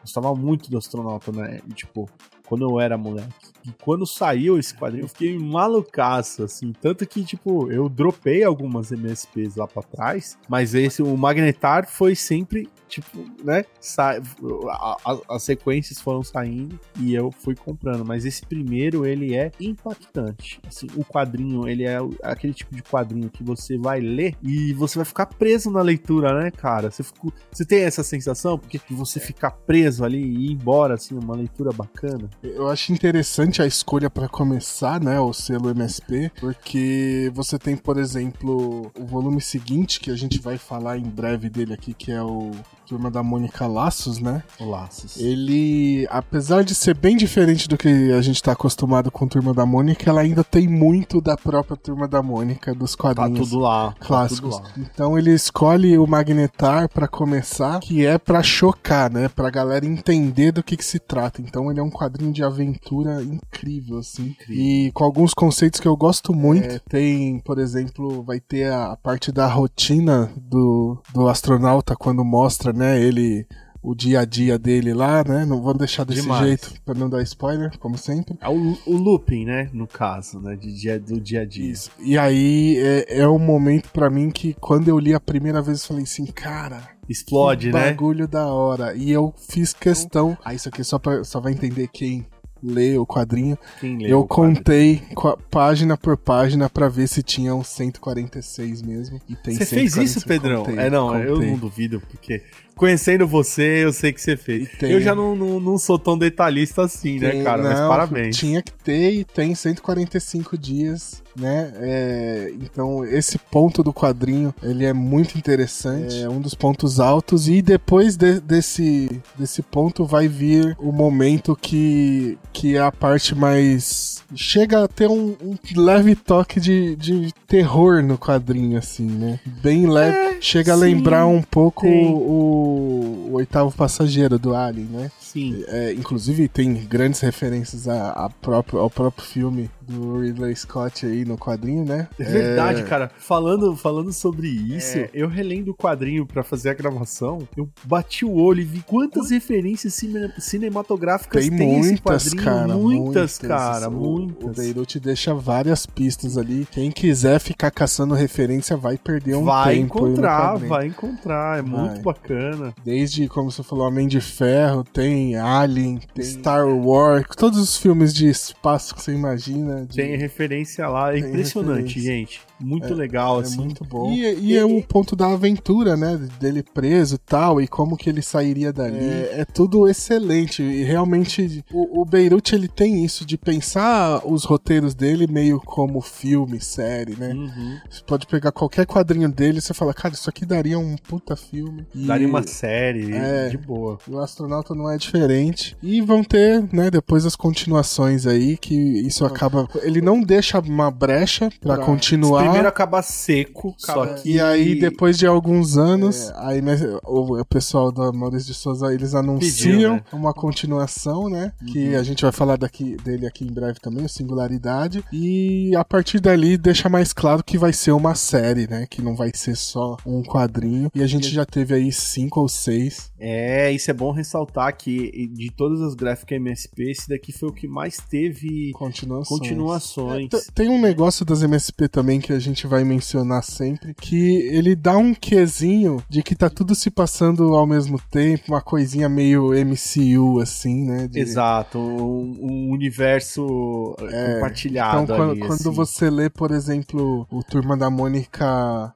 Gostava 0.00 0.34
muito 0.34 0.70
do 0.70 0.78
astronauta, 0.78 1.32
né? 1.32 1.60
E, 1.68 1.72
tipo, 1.72 2.08
quando 2.46 2.68
eu 2.68 2.80
era 2.80 2.96
moleque. 2.96 3.53
E 3.66 3.72
quando 3.82 4.06
saiu 4.06 4.58
esse 4.58 4.74
quadrinho, 4.74 5.04
eu 5.04 5.08
fiquei 5.08 5.38
malucaço, 5.38 6.42
assim. 6.44 6.72
Tanto 6.80 7.06
que, 7.06 7.24
tipo, 7.24 7.70
eu 7.70 7.88
dropei 7.88 8.44
algumas 8.44 8.92
MSPs 8.92 9.56
lá 9.56 9.66
pra 9.66 9.82
trás, 9.82 10.38
mas 10.48 10.74
esse, 10.74 11.02
o 11.02 11.16
Magnetar 11.16 11.88
foi 11.88 12.14
sempre 12.14 12.68
tipo, 12.88 13.24
né? 13.42 13.64
Sa 13.80 14.20
a, 14.68 14.96
a, 15.04 15.36
as 15.36 15.42
sequências 15.42 16.00
foram 16.00 16.22
saindo 16.22 16.78
e 16.98 17.14
eu 17.14 17.32
fui 17.32 17.54
comprando. 17.54 18.04
Mas 18.04 18.24
esse 18.24 18.44
primeiro, 18.44 19.06
ele 19.06 19.34
é 19.34 19.50
impactante. 19.60 20.60
Assim, 20.66 20.86
o 20.96 21.04
quadrinho, 21.04 21.68
ele 21.68 21.84
é 21.84 21.98
aquele 22.22 22.54
tipo 22.54 22.74
de 22.74 22.82
quadrinho 22.82 23.30
que 23.30 23.42
você 23.42 23.76
vai 23.76 24.00
ler 24.00 24.36
e 24.42 24.72
você 24.74 24.98
vai 24.98 25.04
ficar 25.04 25.26
preso 25.26 25.70
na 25.70 25.82
leitura, 25.82 26.38
né, 26.40 26.50
cara? 26.50 26.90
Você, 26.90 27.02
ficou, 27.02 27.32
você 27.50 27.64
tem 27.64 27.82
essa 27.82 28.02
sensação? 28.02 28.58
Porque 28.58 28.80
você 28.90 29.18
ficar 29.18 29.50
preso 29.50 30.04
ali 30.04 30.22
e 30.22 30.46
ir 30.46 30.52
embora, 30.52 30.94
assim, 30.94 31.16
uma 31.16 31.34
leitura 31.34 31.72
bacana. 31.72 32.28
Eu 32.42 32.68
acho 32.68 32.92
interessante 32.92 33.53
a 33.62 33.66
escolha 33.66 34.08
para 34.10 34.28
começar, 34.28 35.00
né, 35.00 35.18
o 35.20 35.32
selo 35.32 35.70
MSP, 35.70 36.30
porque 36.40 37.30
você 37.34 37.58
tem, 37.58 37.76
por 37.76 37.98
exemplo, 37.98 38.90
o 38.98 39.04
volume 39.04 39.40
seguinte, 39.40 40.00
que 40.00 40.10
a 40.10 40.16
gente 40.16 40.38
vai 40.40 40.58
falar 40.58 40.98
em 40.98 41.08
breve 41.08 41.48
dele 41.48 41.74
aqui, 41.74 41.94
que 41.94 42.10
é 42.10 42.22
o 42.22 42.50
Turma 42.94 43.10
da 43.10 43.24
Mônica 43.24 43.66
Laços, 43.66 44.20
né? 44.20 44.44
O 44.60 44.70
Laços. 44.70 45.16
Ele, 45.16 46.06
apesar 46.10 46.62
de 46.62 46.76
ser 46.76 46.96
bem 46.96 47.16
diferente 47.16 47.66
do 47.68 47.76
que 47.76 48.12
a 48.12 48.22
gente 48.22 48.40
tá 48.40 48.52
acostumado 48.52 49.10
com 49.10 49.26
Turma 49.26 49.52
da 49.52 49.66
Mônica, 49.66 50.08
ela 50.08 50.20
ainda 50.20 50.44
tem 50.44 50.68
muito 50.68 51.20
da 51.20 51.36
própria 51.36 51.76
Turma 51.76 52.06
da 52.06 52.22
Mônica, 52.22 52.72
dos 52.72 52.94
quadrinhos. 52.94 53.36
Tá 53.36 53.44
tudo 53.44 53.58
lá. 53.58 53.94
Clássicos. 53.98 54.58
Tá 54.58 54.62
tudo 54.62 54.80
lá. 54.80 54.88
Então 54.94 55.18
ele 55.18 55.32
escolhe 55.32 55.98
o 55.98 56.06
Magnetar 56.06 56.88
para 56.88 57.08
começar, 57.08 57.80
que 57.80 58.06
é 58.06 58.16
para 58.16 58.44
chocar, 58.44 59.10
né? 59.10 59.28
Pra 59.28 59.50
galera 59.50 59.84
entender 59.84 60.52
do 60.52 60.62
que, 60.62 60.76
que 60.76 60.84
se 60.84 61.00
trata. 61.00 61.42
Então 61.42 61.72
ele 61.72 61.80
é 61.80 61.82
um 61.82 61.90
quadrinho 61.90 62.32
de 62.32 62.44
aventura 62.44 63.24
incrível, 63.24 63.98
assim. 63.98 64.36
Incrível. 64.40 64.64
E 64.64 64.92
com 64.92 65.02
alguns 65.02 65.34
conceitos 65.34 65.80
que 65.80 65.88
eu 65.88 65.96
gosto 65.96 66.32
muito. 66.32 66.64
É, 66.64 66.78
tem, 66.88 67.40
por 67.40 67.58
exemplo, 67.58 68.22
vai 68.22 68.38
ter 68.38 68.72
a 68.72 68.96
parte 68.96 69.32
da 69.32 69.48
rotina 69.48 70.30
do, 70.36 71.02
do 71.12 71.26
astronauta 71.26 71.96
quando 71.96 72.24
mostra 72.24 72.72
né? 72.72 72.83
Ele 72.98 73.46
o 73.84 73.94
dia 73.94 74.20
a 74.20 74.24
dia 74.24 74.58
dele 74.58 74.94
lá, 74.94 75.22
né? 75.22 75.44
Não 75.44 75.60
vou 75.60 75.74
deixar 75.74 76.04
desse 76.04 76.22
Demais. 76.22 76.46
jeito 76.46 76.72
para 76.82 76.94
não 76.94 77.08
dar 77.08 77.22
spoiler, 77.22 77.78
como 77.78 77.98
sempre. 77.98 78.34
É 78.40 78.48
o, 78.48 78.78
o 78.86 78.96
looping, 78.96 79.44
né? 79.44 79.68
No 79.74 79.86
caso, 79.86 80.40
né? 80.40 80.56
De 80.56 80.72
dia, 80.72 80.98
do 80.98 81.20
dia 81.20 81.42
a 81.42 81.44
dia. 81.44 81.70
Isso. 81.70 81.90
E 82.00 82.16
aí 82.16 82.78
é, 82.78 83.20
é 83.20 83.28
um 83.28 83.38
momento 83.38 83.90
para 83.90 84.08
mim 84.08 84.30
que 84.30 84.54
quando 84.54 84.88
eu 84.88 84.98
li 84.98 85.12
a 85.12 85.20
primeira 85.20 85.60
vez 85.60 85.82
eu 85.82 85.88
falei 85.88 86.04
assim, 86.04 86.24
cara. 86.24 86.94
Explode, 87.06 87.70
né? 87.70 87.90
Bagulho 87.90 88.26
da 88.26 88.46
hora. 88.46 88.94
E 88.94 89.10
eu 89.10 89.34
fiz 89.50 89.74
questão. 89.74 90.36
Ah, 90.42 90.54
isso 90.54 90.70
aqui 90.70 90.82
só, 90.82 90.98
pra, 90.98 91.22
só 91.22 91.38
vai 91.38 91.52
entender 91.52 91.88
quem 91.92 92.26
lê 92.64 92.96
o 92.96 93.06
quadrinho. 93.06 93.58
Lê 93.82 94.10
eu 94.10 94.26
contei 94.26 95.02
página 95.50 95.98
por 95.98 96.16
página 96.16 96.70
para 96.70 96.88
ver 96.88 97.06
se 97.06 97.22
tinha 97.22 97.54
uns 97.54 97.68
146 97.68 98.80
mesmo. 98.80 99.20
E 99.28 99.36
tem 99.36 99.54
Você 99.54 99.66
fez 99.66 99.94
isso, 99.96 100.26
Pedrão? 100.26 100.64
Contei, 100.64 100.78
é, 100.78 100.88
não, 100.88 101.08
contei. 101.08 101.28
eu 101.28 101.38
não 101.38 101.58
duvido, 101.58 102.00
porque 102.00 102.42
conhecendo 102.74 103.26
você, 103.26 103.84
eu 103.84 103.92
sei 103.92 104.12
que 104.12 104.20
você 104.20 104.36
fez. 104.36 104.68
Eu 104.80 105.00
já 105.00 105.14
não, 105.14 105.34
não, 105.34 105.60
não, 105.60 105.78
sou 105.78 105.98
tão 105.98 106.18
detalhista 106.18 106.82
assim, 106.82 107.18
né, 107.18 107.30
tem, 107.30 107.38
né, 107.38 107.44
cara? 107.44 107.62
Não, 107.62 107.70
Mas 107.70 107.80
parabéns. 107.80 108.36
Tinha 108.36 108.62
que 108.62 108.72
ter 108.72 109.12
e 109.12 109.24
tem 109.24 109.54
145 109.54 110.58
dias, 110.58 111.22
né? 111.36 111.72
É, 111.76 112.52
então, 112.60 113.04
esse 113.04 113.38
ponto 113.38 113.82
do 113.82 113.92
quadrinho, 113.92 114.54
ele 114.62 114.84
é 114.84 114.92
muito 114.92 115.38
interessante. 115.38 116.22
É 116.22 116.28
um 116.28 116.40
dos 116.40 116.54
pontos 116.54 117.00
altos. 117.00 117.48
E 117.48 117.62
depois 117.62 118.16
de, 118.16 118.40
desse, 118.40 119.22
desse 119.38 119.62
ponto 119.62 120.04
vai 120.04 120.28
vir 120.28 120.76
o 120.78 120.92
momento 120.92 121.56
que, 121.56 122.38
que 122.52 122.76
é 122.76 122.80
a 122.80 122.92
parte 122.92 123.34
mais... 123.34 124.22
Chega 124.34 124.84
a 124.84 124.88
ter 124.88 125.08
um, 125.08 125.36
um 125.40 125.56
leve 125.76 126.16
toque 126.16 126.58
de, 126.58 126.96
de 126.96 127.32
terror 127.46 128.02
no 128.02 128.18
quadrinho, 128.18 128.78
assim, 128.78 129.06
né? 129.06 129.38
Bem 129.62 129.86
leve. 129.86 130.16
É, 130.16 130.36
Chega 130.40 130.72
sim, 130.74 130.82
a 130.82 130.84
lembrar 130.84 131.26
um 131.26 131.42
pouco 131.42 131.86
o 131.86 132.63
o, 132.64 133.32
oitavo 133.34 133.74
passageiro 133.74 134.38
do 134.38 134.54
Alien, 134.54 134.86
né? 134.86 135.10
Sim. 135.20 135.64
É, 135.68 135.92
inclusive 135.92 136.48
tem 136.48 136.74
grandes 136.84 137.20
referências 137.20 137.88
a, 137.88 138.10
a 138.10 138.30
próprio, 138.30 138.78
ao 138.78 138.90
próprio 138.90 139.26
filme 139.26 139.70
do 139.82 140.20
Ridley 140.20 140.54
Scott 140.56 141.04
aí 141.06 141.24
no 141.24 141.36
quadrinho, 141.36 141.84
né? 141.84 142.08
É 142.18 142.24
verdade, 142.24 142.80
é... 142.80 142.84
cara. 142.84 143.10
Falando, 143.18 143.76
falando 143.76 144.12
sobre 144.12 144.48
isso, 144.48 144.98
é... 144.98 145.10
eu 145.12 145.28
relendo 145.28 145.72
o 145.72 145.74
quadrinho 145.74 146.26
para 146.26 146.42
fazer 146.42 146.70
a 146.70 146.74
gravação, 146.74 147.46
eu 147.56 147.68
bati 147.84 148.24
o 148.24 148.34
olho 148.34 148.60
e 148.60 148.64
vi 148.64 148.82
quantas 148.82 149.30
referências 149.30 149.94
cine 149.94 150.32
cinematográficas 150.38 151.48
tem, 151.48 151.56
tem 151.56 151.68
muitas, 151.68 152.26
esse 152.26 152.36
quadrinho. 152.36 152.44
Cara, 152.44 152.74
muitas, 152.76 153.04
muitas, 153.04 153.38
cara, 153.38 153.90
muitas. 153.90 154.44
O 154.44 154.50
Beirut 154.50 155.00
deixa 155.00 155.34
várias 155.34 155.86
pistas 155.86 156.38
ali. 156.38 156.66
Quem 156.70 156.90
quiser 156.90 157.38
ficar 157.38 157.70
caçando 157.70 158.14
referência 158.14 158.76
vai 158.76 158.96
perder 158.96 159.36
um 159.36 159.44
vai 159.44 159.74
tempo. 159.74 160.00
Vai 160.00 160.06
encontrar, 160.06 160.56
vai 160.56 160.86
encontrar. 160.86 161.58
É 161.58 161.62
vai. 161.62 161.80
muito 161.80 162.00
bacana. 162.00 162.53
Desde, 162.84 163.28
como 163.28 163.50
você 163.50 163.62
falou, 163.62 163.86
Homem 163.86 164.08
de 164.08 164.20
Ferro, 164.20 164.84
tem 164.84 165.36
Alien, 165.36 166.00
tem 166.14 166.24
Star 166.24 166.66
Wars, 166.66 167.24
todos 167.36 167.58
os 167.58 167.76
filmes 167.76 168.12
de 168.12 168.28
espaço 168.28 168.94
que 168.94 169.02
você 169.02 169.12
imagina 169.12 169.84
de... 169.86 169.96
Tem 169.96 170.16
referência 170.16 170.86
lá, 170.88 171.14
é 171.14 171.18
impressionante, 171.18 172.00
gente. 172.00 172.40
Muito 172.60 172.92
é, 172.92 172.94
legal, 172.94 173.40
é 173.40 173.42
assim. 173.42 173.58
muito 173.58 173.84
bom. 173.84 174.10
E, 174.12 174.22
e, 174.22 174.52
e 174.52 174.56
é 174.56 174.64
um 174.64 174.80
ponto 174.80 175.16
da 175.16 175.32
aventura, 175.32 175.96
né? 175.96 176.16
Dele 176.38 176.62
preso 176.62 177.16
e 177.16 177.18
tal, 177.18 177.60
e 177.60 177.66
como 177.66 177.96
que 177.96 178.08
ele 178.08 178.22
sairia 178.22 178.72
dali. 178.72 178.96
É, 178.96 179.40
é 179.40 179.44
tudo 179.44 179.88
excelente. 179.88 180.62
E 180.62 180.84
realmente, 180.84 181.64
o, 181.72 182.00
o, 182.00 182.04
Beirute, 182.04 182.54
ele 182.54 182.68
tem 182.68 183.04
isso 183.04 183.24
de 183.24 183.36
pensar 183.36 184.22
os 184.24 184.44
roteiros 184.44 184.94
dele 184.94 185.26
meio 185.26 185.60
como 185.60 186.00
filme, 186.00 186.60
série, 186.60 187.16
né? 187.16 187.34
Uhum. 187.34 187.78
Você 187.90 188.02
pode 188.06 188.26
pegar 188.26 188.52
qualquer 188.52 188.86
quadrinho 188.86 189.28
dele 189.28 189.58
e 189.58 189.60
você 189.60 189.74
fala, 189.74 189.92
cara, 189.92 190.14
isso 190.14 190.30
aqui 190.30 190.46
daria 190.46 190.78
um 190.78 190.96
puta 190.96 191.36
filme. 191.36 191.86
E, 191.94 192.06
daria 192.06 192.28
uma 192.28 192.46
série, 192.46 193.12
é, 193.12 193.48
de 193.48 193.58
boa. 193.58 193.98
O 194.08 194.18
Astronauta 194.18 194.74
não 194.74 194.90
é 194.90 194.96
diferente. 194.96 195.76
E 195.82 196.00
vão 196.00 196.22
ter, 196.22 196.62
né, 196.72 196.90
depois 196.90 197.26
as 197.26 197.34
continuações 197.34 198.26
aí, 198.26 198.56
que 198.56 198.74
isso 198.74 199.24
acaba... 199.24 199.68
Ele 199.82 200.00
não 200.00 200.22
deixa 200.22 200.60
uma 200.60 200.90
brecha 200.90 201.50
para 201.60 201.78
continuar 201.78 202.43
primeiro 202.44 202.68
acaba 202.68 203.02
seco, 203.02 203.74
só 203.78 204.06
que... 204.06 204.32
E 204.32 204.40
aí, 204.40 204.78
depois 204.78 205.18
de 205.18 205.26
alguns 205.26 205.76
anos, 205.76 206.30
é. 206.30 206.32
aí 206.36 206.62
né, 206.62 206.76
o, 207.04 207.40
o, 207.40 207.44
pessoal 207.44 207.92
da 207.92 208.12
Maurício 208.12 208.52
de 208.52 208.54
Souza, 208.54 208.92
eles 208.92 209.14
anunciam 209.14 209.72
Pediu, 209.74 209.90
né? 209.94 210.02
uma 210.12 210.32
continuação, 210.32 211.28
né? 211.28 211.52
Uhum. 211.60 211.72
Que 211.72 211.94
a 211.94 212.02
gente 212.02 212.22
vai 212.22 212.32
falar 212.32 212.56
daqui, 212.56 212.96
dele 212.96 213.26
aqui 213.26 213.44
em 213.44 213.52
breve 213.52 213.78
também, 213.80 214.04
o 214.04 214.08
Singularidade. 214.08 215.04
E 215.12 215.74
a 215.76 215.84
partir 215.84 216.20
dali 216.20 216.56
deixa 216.56 216.88
mais 216.88 217.12
claro 217.12 217.42
que 217.42 217.58
vai 217.58 217.72
ser 217.72 217.92
uma 217.92 218.14
série, 218.14 218.66
né? 218.66 218.86
Que 218.88 219.02
não 219.02 219.14
vai 219.14 219.30
ser 219.34 219.56
só 219.56 219.96
um 220.04 220.22
quadrinho. 220.22 220.90
E 220.94 221.02
a 221.02 221.06
gente 221.06 221.28
já 221.28 221.44
teve 221.44 221.74
aí 221.74 221.92
cinco 221.92 222.40
ou 222.40 222.48
seis. 222.48 223.10
É, 223.18 223.72
isso 223.72 223.90
é 223.90 223.94
bom 223.94 224.12
ressaltar 224.12 224.76
que 224.76 225.28
de 225.28 225.50
todas 225.50 225.80
as 225.80 225.94
gráficas 225.94 226.36
MSP, 226.36 226.90
esse 226.90 227.08
daqui 227.08 227.32
foi 227.32 227.48
o 227.48 227.52
que 227.52 227.66
mais 227.66 227.96
teve 227.96 228.72
continuações. 228.72 229.40
continuações. 229.40 230.28
É, 230.32 230.38
tem 230.54 230.68
um 230.68 230.80
negócio 230.80 231.24
das 231.24 231.42
MSP 231.42 231.88
também 231.88 232.20
que 232.20 232.32
a 232.34 232.38
gente 232.38 232.66
vai 232.66 232.84
mencionar 232.84 233.42
sempre, 233.42 233.94
que 233.94 234.36
ele 234.48 234.74
dá 234.74 234.96
um 234.96 235.14
quesinho 235.14 236.02
de 236.08 236.22
que 236.22 236.34
tá 236.34 236.50
tudo 236.50 236.74
se 236.74 236.90
passando 236.90 237.54
ao 237.54 237.66
mesmo 237.66 238.00
tempo, 238.10 238.44
uma 238.48 238.60
coisinha 238.60 239.08
meio 239.08 239.50
MCU, 239.52 240.40
assim, 240.40 240.84
né? 240.84 241.08
De... 241.08 241.20
Exato, 241.20 241.78
um, 241.78 242.38
um 242.40 242.70
universo 242.70 243.96
é, 244.10 244.34
compartilhado. 244.34 245.02
Então, 245.02 245.16
ali, 245.16 245.40
quando, 245.40 245.48
quando 245.48 245.68
assim. 245.68 245.70
você 245.70 246.10
lê, 246.10 246.28
por 246.28 246.50
exemplo, 246.50 247.26
o 247.30 247.42
Turma 247.42 247.76
da 247.76 247.90
Mônica 247.90 248.94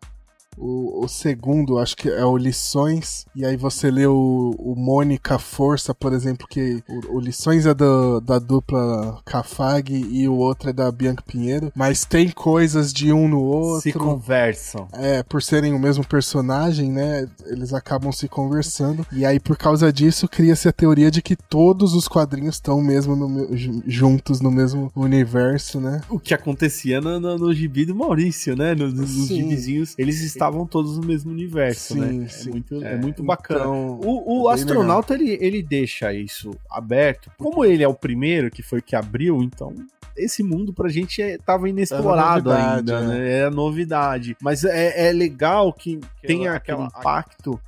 o, 0.59 1.05
o, 1.05 1.09
segundo, 1.09 1.79
acho 1.79 1.97
que 1.97 2.09
é 2.09 2.25
o 2.25 2.37
Lições, 2.37 3.27
e 3.35 3.45
aí 3.45 3.57
você 3.57 3.91
lê 3.91 4.07
o, 4.07 4.55
o 4.59 4.75
Mônica 4.77 5.39
Força, 5.39 5.95
por 5.95 6.13
exemplo, 6.13 6.47
que 6.49 6.83
o, 6.89 7.17
o 7.17 7.21
Lições 7.21 7.67
é 7.67 7.75
do, 7.75 8.21
da 8.21 8.39
dupla 8.39 9.21
Cafag 9.25 9.93
e 9.93 10.29
o 10.29 10.35
outro 10.35 10.71
é 10.71 10.73
da 10.73 10.91
Bianca 10.91 11.23
Pinheiro, 11.27 11.73
mas 11.75 12.05
tem 12.05 12.31
coisas 12.31 12.93
de 12.93 13.13
um 13.13 13.29
no 13.29 13.41
outro. 13.41 13.83
Se 13.83 13.93
conversam. 13.93 14.89
É, 14.93 15.23
por 15.23 15.43
serem 15.43 15.73
o 15.73 15.79
mesmo 15.79 16.07
personagem, 16.07 16.91
né? 16.91 17.29
Eles 17.47 17.73
acabam 17.73 18.13
se 18.13 18.29
conversando. 18.29 19.07
E 19.13 19.25
aí, 19.25 19.39
por 19.39 19.57
causa 19.57 19.93
disso, 19.93 20.29
cria-se 20.29 20.69
a 20.69 20.73
teoria 20.73 21.11
de 21.11 21.23
que 21.23 21.37
todos 21.37 21.95
os 21.95 22.09
quadrinhos 22.09 22.57
estão 22.57 22.81
mesmo 22.81 23.15
no, 23.15 23.57
juntos 23.87 24.41
no 24.41 24.51
mesmo 24.51 24.91
universo, 24.95 25.81
né? 25.81 26.01
O 26.09 26.19
que 26.19 26.35
acontecia 26.35 27.01
no, 27.01 27.21
no, 27.21 27.39
no 27.39 27.55
gibi 27.55 27.85
do 27.85 27.95
Maurício, 27.95 28.57
né? 28.57 28.75
Nos, 28.75 28.93
nos 28.95 29.29
gibizinhos, 29.29 29.95
eles 29.99 30.21
estavam 30.21 30.48
todos 30.67 30.97
no 30.97 31.07
mesmo 31.07 31.31
universo, 31.31 31.95
sim, 31.95 32.01
né? 32.01 32.29
Sim. 32.29 32.49
É 32.49 32.53
muito, 32.53 32.85
é, 32.85 32.93
é 32.93 32.97
muito 32.97 33.23
bacana. 33.23 33.61
Então, 33.61 34.01
o, 34.03 34.45
o 34.45 34.51
é 34.51 34.55
astronauta, 34.55 35.15
ele, 35.15 35.39
ele 35.41 35.63
deixa 35.63 36.13
isso 36.13 36.51
aberto. 36.71 37.31
Como 37.39 37.65
ele 37.65 37.83
é 37.83 37.89
o 37.89 37.95
primeiro, 37.95 38.51
que 38.51 38.63
foi 38.63 38.81
que 38.81 38.97
abriu, 38.97 39.43
então 39.43 39.75
esse 40.17 40.43
mundo 40.43 40.73
pra 40.73 40.89
gente 40.89 41.23
é, 41.23 41.39
tava 41.39 41.69
inexplorado 41.69 42.51
ainda, 42.51 42.99
é. 42.99 43.07
né? 43.07 43.39
É 43.43 43.51
novidade. 43.51 44.37
Mas 44.43 44.65
é, 44.65 45.09
é 45.09 45.13
legal 45.13 45.73
que 45.73 46.01
tenha 46.23 46.55
aquele 46.55 46.83
impacto 46.83 47.61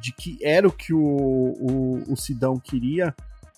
de 0.00 0.12
que 0.12 0.38
era 0.42 0.66
o 0.66 0.72
que 0.72 0.94
o, 0.94 0.98
o, 0.98 2.02
o 2.08 2.16
Sidão 2.16 2.58
queria 2.58 3.14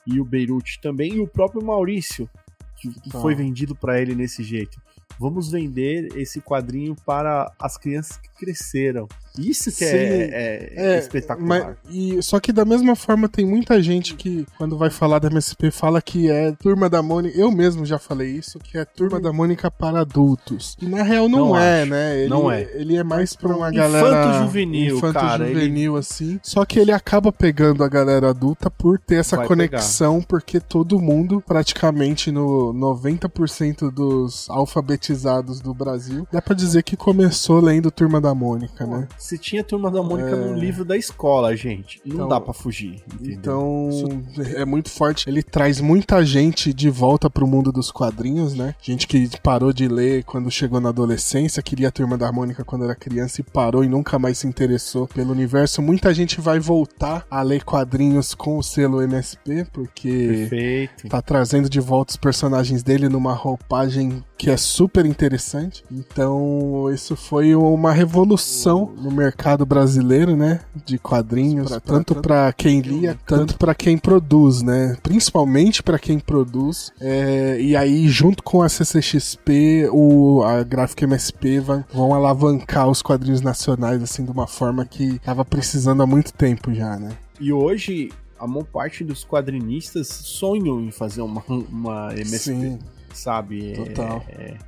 e 0.06 0.20
o 0.20 0.25
Beirute 0.25 0.80
também, 0.80 1.14
e 1.14 1.20
o 1.20 1.26
próprio 1.26 1.64
Maurício, 1.64 2.28
que, 2.76 2.88
que 3.00 3.10
foi 3.10 3.34
vendido 3.34 3.75
para 3.75 4.00
ele 4.00 4.14
nesse 4.14 4.42
jeito. 4.42 4.80
Vamos 5.18 5.50
vender 5.50 6.08
esse 6.16 6.40
quadrinho 6.40 6.94
para 6.94 7.50
as 7.58 7.76
crianças 7.76 8.16
que 8.18 8.28
cresceram. 8.30 9.08
Isso 9.38 9.70
que 9.72 9.84
é, 9.84 9.88
é, 9.88 10.72
é, 10.76 10.98
espetacular. 10.98 11.46
Mas, 11.46 11.94
e, 11.94 12.22
só 12.22 12.40
que 12.40 12.52
da 12.52 12.64
mesma 12.64 12.94
forma 12.94 13.28
tem 13.28 13.44
muita 13.44 13.82
gente 13.82 14.14
que, 14.14 14.46
quando 14.56 14.76
vai 14.76 14.90
falar 14.90 15.18
da 15.18 15.28
MSP, 15.28 15.70
fala 15.70 16.00
que 16.00 16.30
é 16.30 16.52
Turma 16.52 16.88
da 16.88 17.02
Mônica. 17.02 17.38
Eu 17.38 17.50
mesmo 17.50 17.84
já 17.84 17.98
falei 17.98 18.30
isso, 18.30 18.58
que 18.58 18.78
é 18.78 18.84
Turma 18.84 19.20
da 19.20 19.32
Mônica 19.32 19.70
para 19.70 20.00
adultos. 20.00 20.76
E 20.80 20.86
na 20.86 21.02
real 21.02 21.28
não, 21.28 21.48
não 21.48 21.58
é, 21.58 21.82
acho. 21.82 21.90
né? 21.90 22.18
Ele, 22.18 22.28
não 22.28 22.50
é. 22.50 22.62
Ele 22.74 22.96
é 22.96 23.02
mais 23.02 23.34
pra 23.34 23.54
uma 23.54 23.70
galera. 23.70 24.06
Infanto 24.06 24.44
juvenil, 24.44 24.96
infanto 24.96 25.14
cara. 25.14 25.46
juvenil, 25.46 25.92
ele... 25.92 25.98
assim. 25.98 26.40
Só 26.42 26.64
que 26.64 26.78
ele 26.78 26.92
acaba 26.92 27.32
pegando 27.32 27.82
a 27.84 27.88
galera 27.88 28.30
adulta 28.30 28.70
por 28.70 28.98
ter 28.98 29.16
essa 29.16 29.36
vai 29.36 29.46
conexão, 29.46 30.14
pegar. 30.14 30.26
porque 30.26 30.60
todo 30.60 31.00
mundo, 31.00 31.42
praticamente 31.46 32.30
no 32.30 32.72
90% 32.74 33.90
dos 33.90 34.48
alfabetizados 34.50 35.60
do 35.60 35.74
Brasil, 35.74 36.26
dá 36.30 36.40
pra 36.40 36.54
dizer 36.54 36.82
que 36.82 36.96
começou 36.96 37.60
lendo 37.60 37.90
Turma 37.90 38.20
da 38.20 38.34
Mônica, 38.34 38.86
né? 38.86 39.08
Se 39.26 39.37
tinha 39.38 39.64
Turma 39.64 39.90
da 39.90 40.02
Mônica 40.02 40.30
é... 40.30 40.37
no 40.37 40.54
livro 40.54 40.85
da 40.85 40.97
escola, 40.97 41.54
gente. 41.56 42.00
Não 42.04 42.14
então, 42.14 42.28
dá 42.28 42.40
para 42.40 42.52
fugir. 42.52 43.02
Entendeu? 43.14 43.33
Então, 43.38 44.25
é 44.54 44.64
muito 44.64 44.90
forte. 44.90 45.28
Ele 45.28 45.42
traz 45.42 45.80
muita 45.80 46.25
gente 46.25 46.73
de 46.73 46.88
volta 46.88 47.28
pro 47.28 47.47
mundo 47.47 47.73
dos 47.73 47.90
quadrinhos, 47.90 48.54
né? 48.54 48.75
Gente 48.80 49.06
que 49.06 49.28
parou 49.40 49.73
de 49.73 49.88
ler 49.88 50.25
quando 50.25 50.50
chegou 50.50 50.80
na 50.80 50.90
adolescência, 50.90 51.62
queria 51.62 51.88
a 51.88 51.90
Turma 51.90 52.16
da 52.16 52.30
Mônica 52.30 52.64
quando 52.64 52.85
era 52.85 52.95
criança 52.95 53.40
e 53.40 53.45
parou 53.45 53.83
e 53.83 53.88
nunca 53.88 54.18
mais 54.18 54.38
se 54.38 54.47
interessou 54.47 55.09
pelo 55.09 55.33
universo. 55.33 55.83
Muita 55.83 56.14
gente 56.14 56.40
vai 56.40 56.61
voltar 56.61 57.26
a 57.30 57.42
ler 57.42 57.64
quadrinhos 57.64 58.35
com 58.35 58.59
o 58.59 58.62
selo 58.62 59.02
MSP, 59.02 59.66
porque 59.73 60.49
Perfeito. 60.49 61.09
tá 61.09 61.21
trazendo 61.21 61.68
de 61.68 61.80
volta 61.80 62.12
os 62.12 62.16
personagens 62.16 62.83
dele 62.83 63.09
numa 63.09 63.33
roupagem 63.33 64.23
que 64.36 64.50
é 64.50 64.56
super 64.56 65.06
interessante. 65.06 65.82
Então, 65.90 66.90
isso 66.92 67.16
foi 67.16 67.54
uma 67.54 67.92
revolução 67.92 68.92
no 68.96 69.10
mercado 69.10 69.64
brasileiro, 69.64 70.36
né? 70.36 70.60
De 70.84 70.98
quadrinhos, 70.98 71.70
pra, 71.70 71.80
tanto 71.80 72.14
para 72.16 72.52
quem 72.52 72.80
lia, 72.80 73.18
tanto 73.26 73.56
para 73.56 73.74
quem 73.74 73.96
produz, 73.96 74.62
né? 74.62 74.96
Principalmente 75.02 75.82
para 75.82 75.98
quem 75.98 76.18
produz. 76.18 76.92
É, 77.00 77.58
e 77.60 77.74
aí, 77.74 78.08
junto 78.08 78.42
com 78.42 78.62
a 78.62 78.68
CCXP, 78.68 79.88
o, 79.90 80.42
a 80.44 80.62
Gráfica 80.62 81.04
MSP 81.04 81.60
vai, 81.60 81.84
vão 81.92 82.14
alavancar 82.14 82.88
os 82.88 83.02
quadrinhos 83.02 83.40
nacionais, 83.40 84.02
assim, 84.02 84.24
de 84.24 84.30
uma 84.30 84.46
forma 84.46 84.84
que 84.84 85.18
tava 85.20 85.44
precisando 85.44 86.02
há 86.02 86.06
muito 86.06 86.32
tempo 86.32 86.72
já, 86.74 86.96
né? 86.98 87.16
E 87.40 87.52
hoje, 87.52 88.10
a 88.38 88.46
maior 88.46 88.64
parte 88.64 89.02
dos 89.02 89.24
quadrinistas 89.24 90.08
sonham 90.08 90.80
em 90.80 90.90
fazer 90.90 91.22
uma, 91.22 91.42
uma 91.48 92.12
MSP. 92.12 92.38
Sim 92.38 92.78
sabe? 93.16 93.73
Total. 93.75 94.25
É, 94.28 94.42
é, 94.42 94.58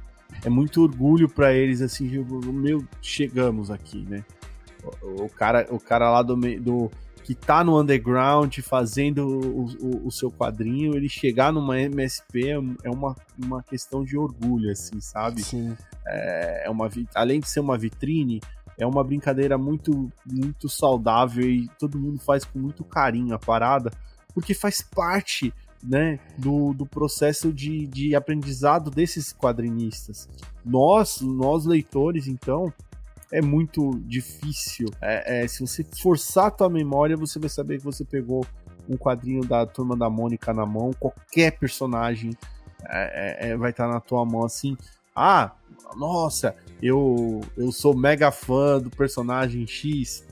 é 0.45 0.49
muito 0.49 0.83
orgulho 0.83 1.29
para 1.29 1.53
eles, 1.53 1.81
assim, 1.81 2.09
meu, 2.53 2.85
chegamos 3.03 3.71
aqui, 3.71 4.05
né? 4.09 4.25
O, 5.03 5.25
o, 5.25 5.29
cara, 5.29 5.67
o 5.71 5.79
cara 5.79 6.11
lá 6.11 6.23
do, 6.23 6.37
do 6.61 6.91
que 7.25 7.35
tá 7.35 7.63
no 7.63 7.79
underground 7.79 8.59
fazendo 8.61 9.29
o, 9.29 9.67
o, 9.67 10.07
o, 10.07 10.11
seu 10.11 10.31
quadrinho, 10.31 10.97
ele 10.97 11.09
chegar 11.09 11.53
numa 11.53 11.79
MSP 11.79 12.49
é, 12.49 12.55
é 12.85 12.91
uma, 12.91 13.15
uma 13.39 13.63
questão 13.63 14.03
de 14.03 14.17
orgulho, 14.17 14.71
assim, 14.71 14.99
sabe? 15.01 15.43
Sim. 15.43 15.77
É, 16.07 16.67
é 16.67 16.71
uma, 16.71 16.89
além 17.15 17.41
de 17.41 17.49
ser 17.49 17.61
uma 17.61 17.77
vitrine, 17.77 18.41
é 18.79 18.87
uma 18.87 19.05
brincadeira 19.05 19.59
muito, 19.59 20.11
muito 20.25 20.69
saudável 20.71 21.47
e 21.47 21.69
todo 21.79 21.99
mundo 21.99 22.19
faz 22.21 22.45
com 22.45 22.59
muito 22.59 22.83
carinho 22.83 23.35
a 23.35 23.39
parada, 23.39 23.91
porque 24.33 24.55
faz 24.55 24.81
parte 24.81 25.53
né, 25.83 26.19
do, 26.37 26.73
do 26.73 26.85
processo 26.85 27.53
de, 27.53 27.87
de 27.87 28.15
aprendizado 28.15 28.91
desses 28.91 29.33
quadrinistas. 29.33 30.29
Nós, 30.65 31.21
nós 31.21 31.65
leitores, 31.65 32.27
então, 32.27 32.73
é 33.33 33.41
muito 33.41 33.99
difícil. 34.07 34.89
É, 35.01 35.45
é, 35.45 35.49
se 35.49 35.61
você 35.61 35.85
forçar 36.03 36.47
a 36.47 36.51
tua 36.51 36.69
memória, 36.69 37.17
você 37.17 37.39
vai 37.39 37.49
saber 37.49 37.79
que 37.79 37.85
você 37.85 38.05
pegou 38.05 38.45
um 38.89 38.97
quadrinho 38.97 39.45
da 39.45 39.67
Turma 39.67 39.97
da 39.97 40.09
Mônica 40.09 40.53
na 40.53 40.65
mão, 40.65 40.93
qualquer 40.99 41.59
personagem 41.59 42.31
é, 42.89 43.49
é, 43.49 43.51
é 43.51 43.57
vai 43.57 43.71
estar 43.71 43.87
tá 43.87 43.93
na 43.93 44.01
tua 44.01 44.25
mão 44.25 44.45
assim. 44.45 44.77
Ah, 45.15 45.53
nossa, 45.97 46.55
eu, 46.83 47.41
eu 47.57 47.71
sou 47.71 47.95
mega 47.97 48.31
fã 48.31 48.81
do 48.81 48.91
personagem 48.91 49.67
X. 49.67 50.25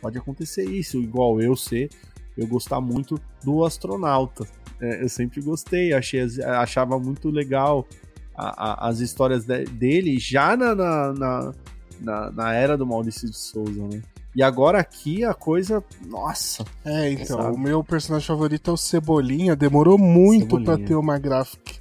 Pode 0.00 0.18
acontecer 0.18 0.64
isso, 0.64 0.98
igual 0.98 1.40
eu 1.40 1.54
ser, 1.54 1.88
eu 2.36 2.46
gostar 2.46 2.80
muito 2.80 3.20
do 3.44 3.64
astronauta. 3.64 4.44
É, 4.82 5.04
eu 5.04 5.08
sempre 5.08 5.40
gostei, 5.40 5.92
achei, 5.92 6.20
achava 6.44 6.98
muito 6.98 7.30
legal 7.30 7.86
a, 8.34 8.86
a, 8.86 8.88
as 8.88 8.98
histórias 8.98 9.44
de, 9.44 9.64
dele 9.66 10.18
já 10.18 10.56
na, 10.56 10.74
na, 10.74 11.52
na, 12.00 12.30
na, 12.32 12.52
era 12.52 12.76
do 12.76 12.84
Maurício 12.84 13.30
de 13.30 13.36
Souza, 13.36 13.86
né? 13.86 14.02
E 14.34 14.42
agora 14.42 14.80
aqui 14.80 15.24
a 15.24 15.34
coisa. 15.34 15.84
Nossa! 16.06 16.64
É, 16.84 17.12
então, 17.12 17.36
sabe? 17.36 17.54
o 17.54 17.58
meu 17.58 17.84
personagem 17.84 18.26
favorito 18.26 18.70
é 18.70 18.74
o 18.74 18.78
Cebolinha. 18.78 19.54
Demorou 19.54 19.96
muito 19.96 20.60
para 20.60 20.78
ter 20.78 20.96
uma 20.96 21.18
gráfica 21.18 21.74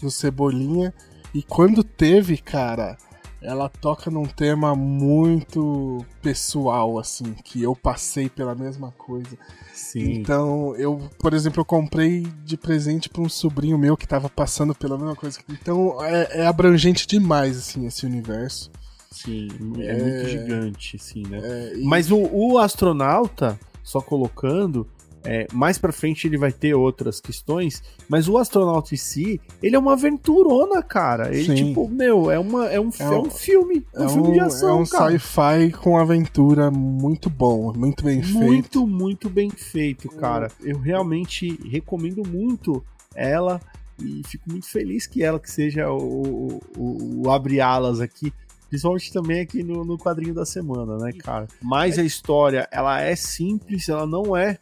do 0.00 0.10
Cebolinha. 0.10 0.94
E 1.34 1.42
quando 1.42 1.84
teve, 1.84 2.38
cara, 2.38 2.96
ela 3.42 3.68
toca 3.68 4.10
num 4.10 4.26
tema 4.26 4.74
muito 4.74 6.04
pessoal, 6.20 6.98
assim, 6.98 7.32
que 7.44 7.62
eu 7.62 7.74
passei 7.74 8.28
pela 8.28 8.54
mesma 8.54 8.92
coisa. 8.92 9.36
Sim. 9.72 10.12
Então, 10.12 10.76
eu, 10.76 11.08
por 11.18 11.32
exemplo, 11.32 11.60
eu 11.60 11.64
comprei 11.64 12.26
de 12.44 12.56
presente 12.56 13.08
para 13.08 13.22
um 13.22 13.28
sobrinho 13.28 13.78
meu 13.78 13.96
que 13.96 14.06
tava 14.06 14.28
passando 14.28 14.74
pela 14.74 14.98
mesma 14.98 15.16
coisa. 15.16 15.38
Então, 15.48 16.02
é, 16.04 16.40
é 16.42 16.46
abrangente 16.46 17.06
demais, 17.06 17.56
assim, 17.56 17.86
esse 17.86 18.04
universo. 18.04 18.70
Sim, 19.10 19.48
é, 19.78 19.86
é 19.86 20.02
muito 20.02 20.28
gigante, 20.28 20.96
assim, 20.96 21.22
né? 21.26 21.40
É, 21.42 21.78
e... 21.78 21.84
Mas 21.84 22.10
o, 22.10 22.18
o 22.32 22.58
astronauta, 22.58 23.58
só 23.82 24.00
colocando, 24.00 24.86
é, 25.24 25.46
mais 25.52 25.78
pra 25.78 25.92
frente 25.92 26.26
ele 26.26 26.38
vai 26.38 26.52
ter 26.52 26.74
outras 26.74 27.20
questões, 27.20 27.82
mas 28.08 28.28
o 28.28 28.38
astronauta 28.38 28.94
em 28.94 28.96
si, 28.96 29.40
ele 29.62 29.76
é 29.76 29.78
uma 29.78 29.92
aventurona, 29.92 30.82
cara. 30.82 31.34
Ele, 31.34 31.44
Sim. 31.44 31.54
tipo, 31.66 31.88
meu, 31.88 32.30
é, 32.30 32.38
uma, 32.38 32.66
é, 32.66 32.80
um, 32.80 32.90
é, 32.98 33.08
um, 33.08 33.12
é 33.12 33.18
um 33.18 33.30
filme. 33.30 33.86
É 33.94 34.02
um, 34.02 34.08
filme 34.08 34.32
de 34.32 34.40
ação. 34.40 34.68
É 34.68 34.74
um 34.82 34.86
sci-fi 34.86 35.72
com 35.72 35.98
aventura 35.98 36.70
muito 36.70 37.28
bom, 37.28 37.72
muito 37.74 38.04
bem 38.04 38.22
feito. 38.22 38.38
Muito, 38.38 38.86
muito 38.86 39.30
bem 39.30 39.50
feito, 39.50 40.08
cara. 40.08 40.50
Eu 40.60 40.78
realmente 40.78 41.58
recomendo 41.68 42.22
muito 42.26 42.82
ela 43.14 43.60
e 44.02 44.22
fico 44.26 44.50
muito 44.50 44.66
feliz 44.66 45.06
que 45.06 45.22
ela 45.22 45.38
que 45.38 45.50
seja 45.50 45.90
o, 45.90 46.60
o, 46.76 47.22
o 47.24 47.30
abre 47.30 47.60
alas 47.60 48.00
aqui 48.00 48.32
Principalmente 48.70 49.12
também 49.12 49.40
aqui 49.40 49.64
no, 49.64 49.84
no 49.84 49.98
quadrinho 49.98 50.32
da 50.32 50.46
semana, 50.46 50.96
né, 50.96 51.12
cara? 51.12 51.48
Mas 51.60 51.98
a 51.98 52.04
história, 52.04 52.68
ela 52.70 53.00
é 53.00 53.16
simples, 53.16 53.88
ela 53.88 54.06
não 54.06 54.36
é 54.36 54.56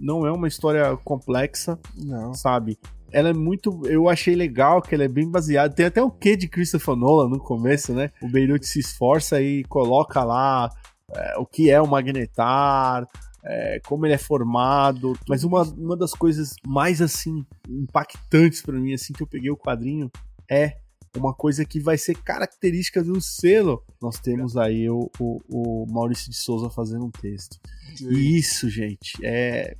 não 0.00 0.26
é 0.26 0.32
uma 0.32 0.48
história 0.48 0.96
complexa, 1.04 1.78
não. 1.96 2.32
sabe? 2.32 2.78
Ela 3.12 3.30
é 3.30 3.32
muito. 3.32 3.82
Eu 3.86 4.08
achei 4.08 4.34
legal 4.34 4.80
que 4.80 4.94
ela 4.94 5.04
é 5.04 5.08
bem 5.08 5.28
baseada. 5.28 5.74
Tem 5.74 5.86
até 5.86 6.02
o 6.02 6.10
quê 6.10 6.36
de 6.36 6.48
Christopher 6.48 6.96
Nolan 6.96 7.28
no 7.28 7.40
começo, 7.40 7.92
né? 7.92 8.10
O 8.22 8.28
Beirut 8.28 8.64
se 8.66 8.78
esforça 8.78 9.42
e 9.42 9.64
coloca 9.64 10.22
lá 10.22 10.70
é, 11.12 11.36
o 11.36 11.44
que 11.44 11.70
é 11.70 11.80
o 11.80 11.88
magnetar, 11.88 13.06
é, 13.44 13.80
como 13.84 14.06
ele 14.06 14.14
é 14.14 14.18
formado. 14.18 15.18
Mas 15.28 15.42
uma, 15.42 15.62
uma 15.62 15.96
das 15.96 16.12
coisas 16.12 16.54
mais 16.64 17.02
assim 17.02 17.44
impactantes 17.68 18.62
para 18.62 18.78
mim, 18.78 18.94
assim 18.94 19.12
que 19.12 19.22
eu 19.22 19.26
peguei 19.26 19.50
o 19.50 19.56
quadrinho, 19.56 20.10
é 20.48 20.76
uma 21.16 21.34
coisa 21.34 21.64
que 21.64 21.80
vai 21.80 21.98
ser 21.98 22.14
característica 22.14 23.02
do 23.02 23.20
selo, 23.20 23.82
nós 24.00 24.18
temos 24.20 24.56
aí 24.56 24.88
o, 24.88 25.10
o, 25.18 25.40
o 25.48 25.86
Maurício 25.90 26.30
de 26.30 26.36
Souza 26.36 26.70
fazendo 26.70 27.04
um 27.04 27.10
texto. 27.10 27.58
E 28.00 28.38
isso, 28.38 28.68
gente, 28.68 29.14
é. 29.24 29.76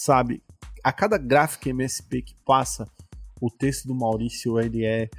Sabe, 0.00 0.40
a 0.84 0.92
cada 0.92 1.18
gráfico 1.18 1.68
MSP 1.68 2.22
que 2.22 2.36
passa, 2.46 2.88
o 3.40 3.50
texto 3.50 3.88
do 3.88 3.96
Maurício, 3.96 4.60
ele 4.60 4.84
é 4.84 5.10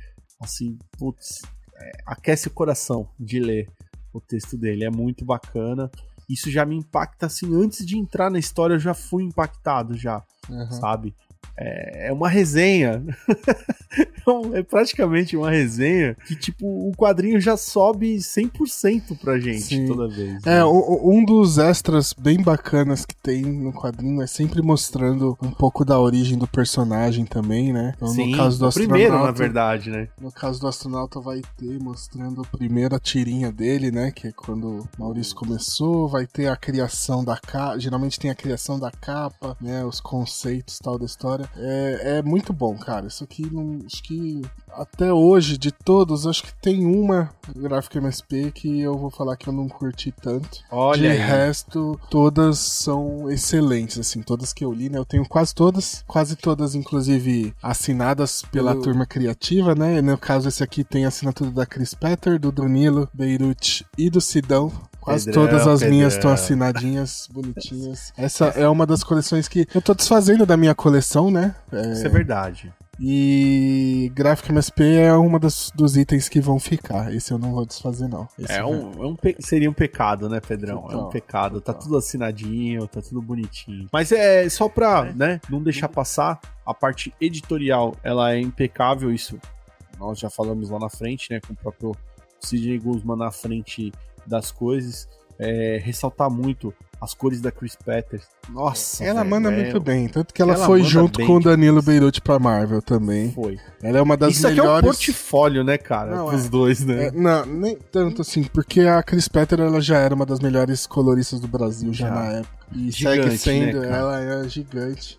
assim, 0.42 0.80
putz, 0.98 1.42
é, 1.76 1.92
aquece 2.06 2.48
o 2.48 2.52
coração 2.52 3.10
de 3.20 3.42
ler 3.42 3.70
o 4.14 4.22
texto 4.22 4.58
dele. 4.58 4.86
É 4.86 4.90
muito 4.90 5.26
bacana. 5.26 5.92
Isso 6.30 6.50
já 6.50 6.66
me 6.66 6.78
impacta 6.78 7.26
assim, 7.26 7.54
antes 7.62 7.86
de 7.86 7.98
entrar 7.98 8.32
na 8.32 8.40
história, 8.40 8.76
eu 8.76 8.80
já 8.80 8.94
fui 8.94 9.22
impactado 9.22 9.98
já, 9.98 10.24
uhum. 10.50 10.72
sabe? 10.72 11.14
É, 11.60 12.08
é 12.08 12.14
uma 12.14 12.30
resenha. 12.30 13.04
é 14.54 14.64
praticamente 14.64 15.36
uma 15.36 15.50
resenha 15.50 16.16
que, 16.26 16.36
tipo, 16.36 16.66
o 16.66 16.94
quadrinho 16.96 17.42
já 17.42 17.58
sobe 17.58 18.16
100% 18.16 19.18
pra 19.20 19.38
gente 19.40 19.62
Sim. 19.62 19.86
toda 19.88 20.08
vez. 20.08 20.44
Né? 20.46 20.60
É, 20.60 20.66
um 20.66 21.24
dos 21.26 21.58
extras 21.58 22.14
bem 22.14 22.42
bacanas 22.42 23.06
que 23.06 23.16
tem 23.16 23.42
no 23.42 23.74
quadrinho 23.74 24.22
é 24.22 24.28
sempre 24.28 24.62
mostrando 24.62 25.38
um 25.42 25.52
pouco 25.52 25.84
da 25.84 26.00
origem 26.00 26.38
do 26.38 26.48
personagem 26.48 27.26
também, 27.26 27.74
né? 27.74 27.94
Então, 27.98 28.08
Sim, 28.08 28.32
no 28.32 28.38
caso 28.38 28.60
do 28.60 28.68
astronauta, 28.68 28.94
primeiro, 28.94 29.26
na 29.26 29.32
verdade, 29.32 29.90
né? 29.90 30.08
No 30.22 30.32
caso 30.32 30.62
do 30.62 30.68
astronauta 30.68 31.20
vai 31.20 31.42
ter 31.58 31.80
mostrando 31.82 32.42
a 32.42 32.58
primeira 32.58 33.00
tirinha 33.00 33.52
dele, 33.52 33.92
né? 33.92 34.12
Que 34.12 34.28
é 34.28 34.32
quando 34.32 34.82
o 34.82 34.90
Maurício 34.98 35.36
começou, 35.36 36.08
vai 36.08 36.26
ter 36.26 36.48
a 36.48 36.56
criação 36.56 37.24
da 37.24 37.38
capa, 37.38 37.80
geralmente 37.80 38.20
tem 38.20 38.32
a 38.32 38.36
criação 38.36 38.80
da 38.80 38.92
capa, 38.92 39.58
né? 39.60 39.84
Os 39.84 40.00
conceitos 40.00 40.80
tal 40.80 40.98
da 40.98 41.06
história. 41.06 41.49
É, 41.56 42.18
é 42.18 42.22
muito 42.22 42.54
bom, 42.54 42.78
cara. 42.78 43.08
Isso 43.08 43.24
aqui, 43.24 43.48
não, 43.52 43.80
acho 43.86 44.04
que 44.04 44.42
até 44.72 45.12
hoje, 45.12 45.58
de 45.58 45.72
todos, 45.72 46.26
acho 46.28 46.44
que 46.44 46.54
tem 46.54 46.86
uma 46.86 47.30
gráfica 47.56 48.00
MSP 48.00 48.52
que 48.52 48.80
eu 48.80 48.98
vou 48.98 49.10
falar 49.10 49.36
que 49.36 49.50
eu 49.50 49.54
não 49.54 49.68
curti 49.68 50.12
tanto. 50.12 50.60
Olha. 50.72 51.02
De 51.02 51.08
aí. 51.08 51.18
resto, 51.18 52.00
todas 52.10 52.60
são 52.60 53.30
excelentes, 53.30 54.00
assim, 54.00 54.22
todas 54.22 54.54
que 54.54 54.64
eu 54.64 54.72
li, 54.72 54.90
né? 54.90 54.98
Eu 54.98 55.06
tenho 55.06 55.28
quase 55.28 55.54
todas, 55.54 56.04
quase 56.08 56.36
todas, 56.36 56.76
inclusive, 56.76 57.54
assinadas 57.62 58.44
pela 58.52 58.72
eu... 58.72 58.82
turma 58.82 59.06
criativa, 59.06 59.76
né? 59.76 60.02
No 60.02 60.18
caso, 60.18 60.48
esse 60.48 60.64
aqui 60.64 60.84
tem 60.84 61.06
a 61.06 61.10
assinatura 61.10 61.52
da 61.52 61.66
Chris 61.66 61.94
Petter, 61.94 62.40
do 62.40 62.52
Danilo 62.52 63.10
Beirute 63.14 63.86
e 63.98 64.10
do 64.10 64.22
Sidão. 64.22 64.72
Quase 65.10 65.26
Pedrão, 65.26 65.48
todas 65.48 65.68
as 65.68 65.80
Pedrão. 65.80 65.96
minhas 65.96 66.14
estão 66.14 66.32
assinadinhas, 66.32 67.28
bonitinhas. 67.32 68.14
Essa 68.16 68.46
é 68.50 68.70
uma 68.70 68.86
das 68.86 69.04
coleções 69.04 69.48
que 69.48 69.68
eu 69.74 69.82
tô 69.82 69.96
desfazendo 69.96 70.46
da 70.46 70.56
minha 70.56 70.76
coleção, 70.76 71.32
né? 71.32 71.56
É... 71.72 71.94
Isso 71.94 72.06
é 72.06 72.10
verdade. 72.10 72.72
E 73.02 74.12
gráfico 74.14 74.52
MSP 74.52 74.84
é 74.84 75.14
uma 75.14 75.40
dos, 75.40 75.72
dos 75.74 75.96
itens 75.96 76.28
que 76.30 76.40
vão 76.40 76.60
ficar. 76.60 77.14
Esse 77.14 77.32
eu 77.32 77.40
não 77.40 77.54
vou 77.54 77.66
desfazer, 77.66 78.08
não. 78.08 78.28
Esse 78.38 78.52
é 78.52 78.64
um, 78.64 78.92
é 79.04 79.08
um 79.08 79.18
seria 79.40 79.70
um 79.70 79.74
pecado, 79.74 80.30
né, 80.30 80.40
Pedrão? 80.42 80.82
Total, 80.82 81.00
é 81.00 81.04
um 81.04 81.10
pecado. 81.10 81.62
Tá 81.62 81.72
total. 81.72 81.76
Tá 81.76 81.82
tudo 81.82 81.98
assinadinho, 81.98 82.88
tá 82.88 83.02
tudo 83.02 83.22
bonitinho. 83.22 83.88
Mas 83.92 84.12
é 84.12 84.48
só 84.50 84.68
pra, 84.68 85.08
é. 85.08 85.14
né, 85.14 85.42
não 85.50 85.64
deixar 85.64 85.88
passar. 85.88 86.40
A 86.66 86.74
parte 86.74 87.12
editorial, 87.20 87.96
ela 88.04 88.34
é 88.34 88.40
impecável, 88.40 89.12
isso 89.12 89.40
nós 89.98 90.20
já 90.20 90.30
falamos 90.30 90.70
lá 90.70 90.78
na 90.78 90.90
frente, 90.90 91.32
né, 91.32 91.40
com 91.40 91.54
o 91.54 91.56
próprio 91.56 91.96
Sidney 92.40 92.80
Guzman 92.80 93.18
na 93.18 93.32
frente 93.32 93.92
das 94.30 94.52
coisas. 94.52 95.08
É, 95.42 95.82
ressaltar 95.82 96.30
muito 96.30 96.74
as 97.02 97.14
cores 97.14 97.40
da 97.40 97.50
Chris 97.50 97.76
Peters. 97.76 98.24
Nossa, 98.50 99.04
ela 99.04 99.22
velho, 99.22 99.30
manda 99.30 99.50
é... 99.50 99.56
muito 99.56 99.80
bem, 99.80 100.08
tanto 100.10 100.34
que 100.34 100.42
ela, 100.42 100.54
ela 100.54 100.66
foi 100.66 100.84
junto 100.84 101.26
com 101.26 101.38
o 101.38 101.40
Danilo 101.40 101.82
Beirute 101.82 102.20
pra 102.20 102.38
Marvel 102.38 102.82
também. 102.82 103.32
Foi. 103.32 103.58
Ela 103.82 104.00
é 104.00 104.02
uma 104.02 104.18
das 104.18 104.34
Isso 104.34 104.48
melhores. 104.48 104.60
Isso 104.60 104.70
aqui 104.70 104.86
é 104.86 104.90
um 104.90 104.94
portfólio, 104.94 105.64
né, 105.64 105.78
cara, 105.78 106.14
não, 106.14 106.26
os 106.26 106.46
é... 106.46 106.50
dois, 106.50 106.84
né? 106.84 107.08
É, 107.08 107.12
não, 107.12 107.46
nem 107.46 107.78
tanto 107.90 108.22
assim, 108.22 108.44
porque 108.44 108.82
a 108.82 109.02
Chris 109.02 109.30
Petter 109.30 109.62
ela 109.62 109.80
já 109.80 109.98
era 109.98 110.14
uma 110.14 110.26
das 110.26 110.42
melhores 110.42 110.86
coloristas 110.86 111.40
do 111.40 111.48
Brasil 111.48 111.94
já, 111.94 112.10
já 112.10 112.14
na 112.14 112.26
época. 112.40 112.66
E 112.74 112.92
gigante, 112.92 113.38
segue 113.38 113.38
sendo, 113.38 113.80
né, 113.80 113.98
ela 113.98 114.20
é 114.20 114.50
gigante. 114.50 115.18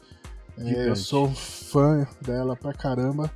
gigante. 0.59 0.77
É, 0.79 0.88
eu 0.88 0.96
sou 0.96 1.31
fã 1.31 2.07
dela 2.20 2.55
pra 2.55 2.75
caramba. 2.75 3.31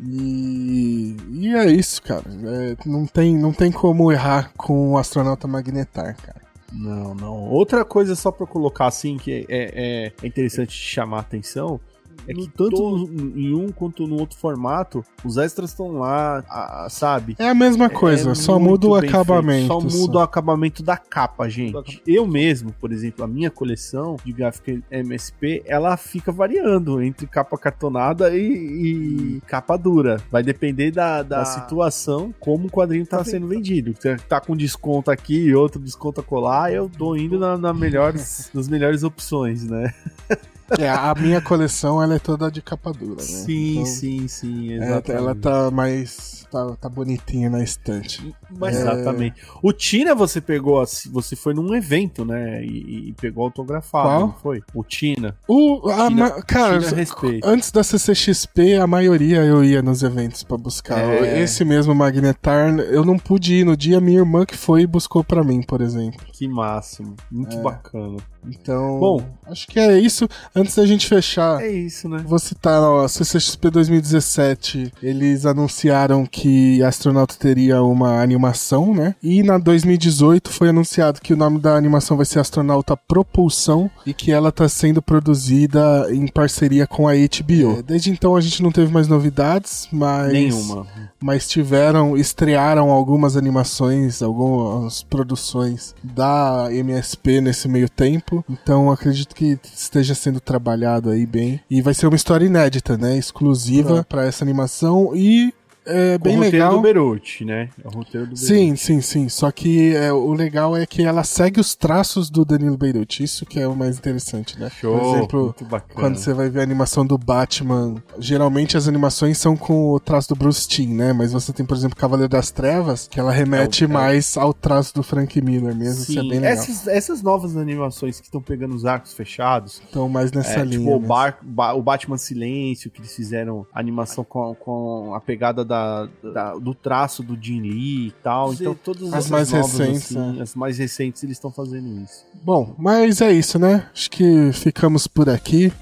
E, 0.00 1.16
e 1.30 1.54
é 1.54 1.66
isso, 1.66 2.02
cara. 2.02 2.24
É, 2.26 2.76
não, 2.86 3.06
tem, 3.06 3.36
não 3.36 3.52
tem 3.52 3.70
como 3.70 4.10
errar 4.10 4.52
com 4.56 4.92
o 4.92 4.98
astronauta 4.98 5.46
magnetar, 5.46 6.16
cara. 6.16 6.42
Não, 6.72 7.14
não. 7.14 7.34
Outra 7.48 7.84
coisa 7.84 8.16
só 8.16 8.32
para 8.32 8.46
colocar 8.46 8.86
assim 8.86 9.16
que 9.16 9.46
é, 9.48 9.70
é, 9.72 10.12
é 10.22 10.26
interessante 10.26 10.72
chamar 10.72 11.18
a 11.18 11.20
atenção 11.20 11.80
é 12.26 12.34
que 12.34 12.48
tanto 12.48 12.96
no, 12.96 13.38
em 13.38 13.54
um 13.54 13.70
quanto 13.70 14.06
no 14.06 14.18
outro 14.18 14.38
formato, 14.38 15.04
os 15.24 15.36
extras 15.36 15.70
estão 15.70 15.92
lá, 15.92 16.44
a, 16.48 16.88
sabe? 16.90 17.36
É 17.38 17.48
a 17.48 17.54
mesma 17.54 17.88
coisa, 17.88 18.30
é 18.30 18.34
só 18.34 18.58
muda 18.58 18.86
o 18.86 18.94
acabamento. 18.94 19.66
Só 19.66 19.80
muda 19.80 20.18
o 20.18 20.20
acabamento 20.20 20.82
da 20.82 20.96
capa, 20.96 21.48
gente. 21.48 22.02
Eu 22.06 22.26
mesmo, 22.26 22.72
por 22.72 22.92
exemplo, 22.92 23.24
a 23.24 23.28
minha 23.28 23.50
coleção 23.50 24.16
de 24.24 24.32
gráfica 24.32 24.80
MSP, 24.90 25.62
ela 25.66 25.96
fica 25.96 26.32
variando 26.32 27.02
entre 27.02 27.26
capa 27.26 27.56
cartonada 27.58 28.34
e, 28.36 29.36
e 29.36 29.40
capa 29.46 29.76
dura. 29.76 30.18
Vai 30.30 30.42
depender 30.42 30.90
da, 30.90 31.22
da 31.22 31.42
ah. 31.42 31.44
situação, 31.44 32.34
como 32.40 32.66
o 32.66 32.70
quadrinho 32.70 33.06
tá, 33.06 33.18
tá 33.18 33.24
sendo 33.24 33.46
vendido. 33.46 33.94
Você 33.98 34.16
tá 34.16 34.40
com 34.40 34.56
desconto 34.56 35.10
aqui 35.10 35.36
e 35.36 35.54
outro 35.54 35.80
desconto 35.80 36.22
colar, 36.22 36.72
eu 36.72 36.88
tô 36.88 37.16
indo 37.16 37.38
na, 37.38 37.56
na 37.56 37.72
melhores, 37.72 38.50
nas 38.54 38.68
melhores 38.68 39.02
opções, 39.02 39.64
né? 39.64 39.92
É, 40.78 40.88
a 40.88 41.14
minha 41.14 41.40
coleção 41.40 42.02
ela 42.02 42.14
é 42.14 42.18
toda 42.18 42.50
de 42.50 42.62
capa 42.62 42.92
dura, 42.92 43.16
né? 43.16 43.22
Sim, 43.22 43.72
então, 43.72 43.86
sim, 43.86 44.28
sim, 44.28 44.72
exatamente. 44.72 45.10
ela 45.12 45.34
tá 45.34 45.70
mais. 45.70 46.43
Tá, 46.54 46.76
tá 46.82 46.88
bonitinha 46.88 47.50
na 47.50 47.62
estante. 47.62 48.34
Mas, 48.56 48.76
é... 48.76 48.80
Exatamente. 48.80 49.42
O 49.60 49.72
Tina 49.72 50.14
você 50.14 50.40
pegou 50.40 50.80
assim, 50.80 51.10
você 51.10 51.34
foi 51.34 51.52
num 51.52 51.74
evento, 51.74 52.24
né? 52.24 52.64
E, 52.64 53.08
e 53.08 53.12
pegou 53.14 53.44
autografado, 53.44 54.08
Qual? 54.08 54.20
não 54.20 54.32
foi? 54.34 54.62
O 54.72 54.84
Tina. 54.84 55.36
O, 55.48 55.90
a 55.90 56.08
Tina, 56.08 56.10
ma... 56.10 56.42
Cara, 56.42 56.78
Tina 56.78 57.40
antes 57.42 57.72
da 57.72 57.82
CCXP, 57.82 58.76
a 58.76 58.86
maioria 58.86 59.44
eu 59.44 59.64
ia 59.64 59.82
nos 59.82 60.02
eventos 60.04 60.44
para 60.44 60.56
buscar. 60.56 61.00
É... 61.00 61.42
Esse 61.42 61.64
mesmo 61.64 61.94
Magnetar, 61.94 62.78
eu 62.78 63.04
não 63.04 63.18
pude 63.18 63.54
ir 63.54 63.64
no 63.64 63.76
dia, 63.76 64.00
minha 64.00 64.20
irmã 64.20 64.46
que 64.46 64.56
foi 64.56 64.82
e 64.82 64.86
buscou 64.86 65.24
para 65.24 65.42
mim, 65.42 65.60
por 65.62 65.80
exemplo. 65.80 66.20
Que 66.32 66.46
máximo. 66.46 67.16
Muito 67.30 67.56
é. 67.56 67.62
bacana. 67.62 68.16
Então, 68.46 69.00
bom, 69.00 69.24
acho 69.46 69.66
que 69.66 69.78
é 69.78 69.98
isso. 69.98 70.28
Antes 70.54 70.76
da 70.76 70.84
gente 70.84 71.06
fechar, 71.06 71.62
é 71.62 71.70
isso, 71.70 72.08
né? 72.08 72.22
Vou 72.26 72.38
citar, 72.38 72.80
ó, 72.82 73.08
CCXP 73.08 73.70
2017, 73.70 74.92
eles 75.02 75.46
anunciaram 75.46 76.26
que 76.26 76.43
Astronauta 76.82 77.34
teria 77.38 77.82
uma 77.82 78.22
animação, 78.22 78.94
né? 78.94 79.14
E 79.22 79.42
na 79.42 79.58
2018 79.58 80.50
foi 80.50 80.68
anunciado 80.68 81.20
que 81.20 81.32
o 81.32 81.36
nome 81.36 81.58
da 81.58 81.76
animação 81.76 82.16
vai 82.16 82.26
ser 82.26 82.40
Astronauta 82.40 82.96
Propulsão 82.96 83.90
e 84.06 84.12
que 84.12 84.32
ela 84.32 84.52
tá 84.52 84.68
sendo 84.68 85.00
produzida 85.02 86.06
em 86.10 86.26
parceria 86.26 86.86
com 86.86 87.08
a 87.08 87.12
HBO. 87.12 87.78
É, 87.78 87.82
desde 87.82 88.10
então 88.10 88.36
a 88.36 88.40
gente 88.40 88.62
não 88.62 88.72
teve 88.72 88.92
mais 88.92 89.08
novidades, 89.08 89.88
mas 89.92 90.32
nenhuma. 90.32 90.86
Mas 91.22 91.48
tiveram, 91.48 92.16
estrearam 92.16 92.90
algumas 92.90 93.36
animações, 93.36 94.22
algumas 94.22 95.02
produções 95.02 95.94
da 96.02 96.68
MSP 96.70 97.40
nesse 97.40 97.68
meio 97.68 97.88
tempo. 97.88 98.44
Então 98.48 98.90
acredito 98.90 99.34
que 99.34 99.58
esteja 99.74 100.14
sendo 100.14 100.40
trabalhado 100.40 101.10
aí 101.10 101.26
bem. 101.26 101.60
E 101.70 101.80
vai 101.80 101.94
ser 101.94 102.06
uma 102.06 102.16
história 102.16 102.44
inédita, 102.46 102.96
né? 102.98 103.16
Exclusiva 103.16 104.04
para 104.08 104.26
essa 104.26 104.44
animação 104.44 105.12
e 105.14 105.52
é 105.86 106.18
bem 106.18 106.38
legal. 106.38 106.74
do 106.74 106.80
Beruti, 106.80 107.44
né? 107.44 107.68
É 107.82 107.88
o 107.88 107.90
roteiro 107.90 108.26
do 108.26 108.36
Sim, 108.36 108.74
sim, 108.76 109.00
sim. 109.00 109.28
Só 109.28 109.50
que 109.50 109.94
é, 109.94 110.12
o 110.12 110.32
legal 110.32 110.76
é 110.76 110.86
que 110.86 111.02
ela 111.02 111.24
segue 111.24 111.60
os 111.60 111.74
traços 111.74 112.30
do 112.30 112.44
Danilo 112.44 112.76
Beirute. 112.76 113.22
Isso 113.22 113.44
que 113.44 113.60
é 113.60 113.68
o 113.68 113.76
mais 113.76 113.98
interessante, 113.98 114.58
né? 114.58 114.70
Show, 114.70 114.98
Por 114.98 115.16
exemplo, 115.16 115.54
quando 115.94 116.16
você 116.16 116.32
vai 116.32 116.48
ver 116.48 116.60
a 116.60 116.62
animação 116.62 117.04
do 117.04 117.18
Batman, 117.18 118.02
geralmente 118.18 118.76
as 118.76 118.88
animações 118.88 119.38
são 119.38 119.56
com 119.56 119.90
o 119.90 120.00
traço 120.00 120.28
do 120.28 120.36
Bruce 120.36 120.66
Timm, 120.66 120.94
né? 120.94 121.12
Mas 121.12 121.32
você 121.32 121.52
tem, 121.52 121.66
por 121.66 121.76
exemplo, 121.76 121.96
Cavaleiro 121.96 122.30
das 122.30 122.50
Trevas, 122.50 123.06
que 123.06 123.20
ela 123.20 123.32
remete 123.32 123.84
é, 123.84 123.86
mais 123.86 124.36
é... 124.36 124.40
ao 124.40 124.54
traço 124.54 124.94
do 124.94 125.02
Frank 125.02 125.40
Miller 125.40 125.74
mesmo. 125.74 126.04
Sim, 126.04 126.12
isso 126.12 126.18
é 126.18 126.22
bem 126.22 126.40
legal. 126.40 126.52
Essas, 126.52 126.86
essas 126.88 127.22
novas 127.22 127.56
animações 127.56 128.20
que 128.20 128.26
estão 128.26 128.40
pegando 128.40 128.74
os 128.74 128.84
arcos 128.86 129.12
fechados. 129.12 129.82
Estão 129.84 130.08
mais 130.08 130.32
nessa 130.32 130.60
é, 130.60 130.64
linha. 130.64 130.78
Tipo, 130.78 130.96
o, 130.96 131.00
Bar, 131.00 131.38
o 131.76 131.82
Batman 131.82 132.16
Silêncio, 132.16 132.90
que 132.90 133.00
eles 133.00 133.14
fizeram 133.14 133.66
animação 133.72 134.24
com, 134.24 134.54
com 134.54 135.14
a 135.14 135.20
pegada 135.20 135.64
da 135.64 135.73
da, 135.74 136.08
da, 136.22 136.54
do 136.54 136.74
traço 136.74 137.22
do 137.22 137.36
Jin 137.40 137.60
Lee 137.60 138.08
e 138.08 138.10
tal. 138.22 138.50
Sim, 138.54 138.62
então 138.62 138.74
todas 138.74 139.12
as 139.12 139.28
mais 139.28 139.52
novas, 139.52 139.78
recentes, 139.78 140.16
assim, 140.16 140.38
é. 140.38 140.42
as 140.42 140.54
mais 140.54 140.78
recentes 140.78 141.22
eles 141.24 141.36
estão 141.36 141.50
fazendo 141.50 142.02
isso. 142.02 142.24
Bom, 142.42 142.74
mas 142.78 143.20
é 143.20 143.32
isso, 143.32 143.58
né? 143.58 143.88
Acho 143.92 144.10
que 144.10 144.52
ficamos 144.52 145.06
por 145.06 145.28
aqui. 145.28 145.72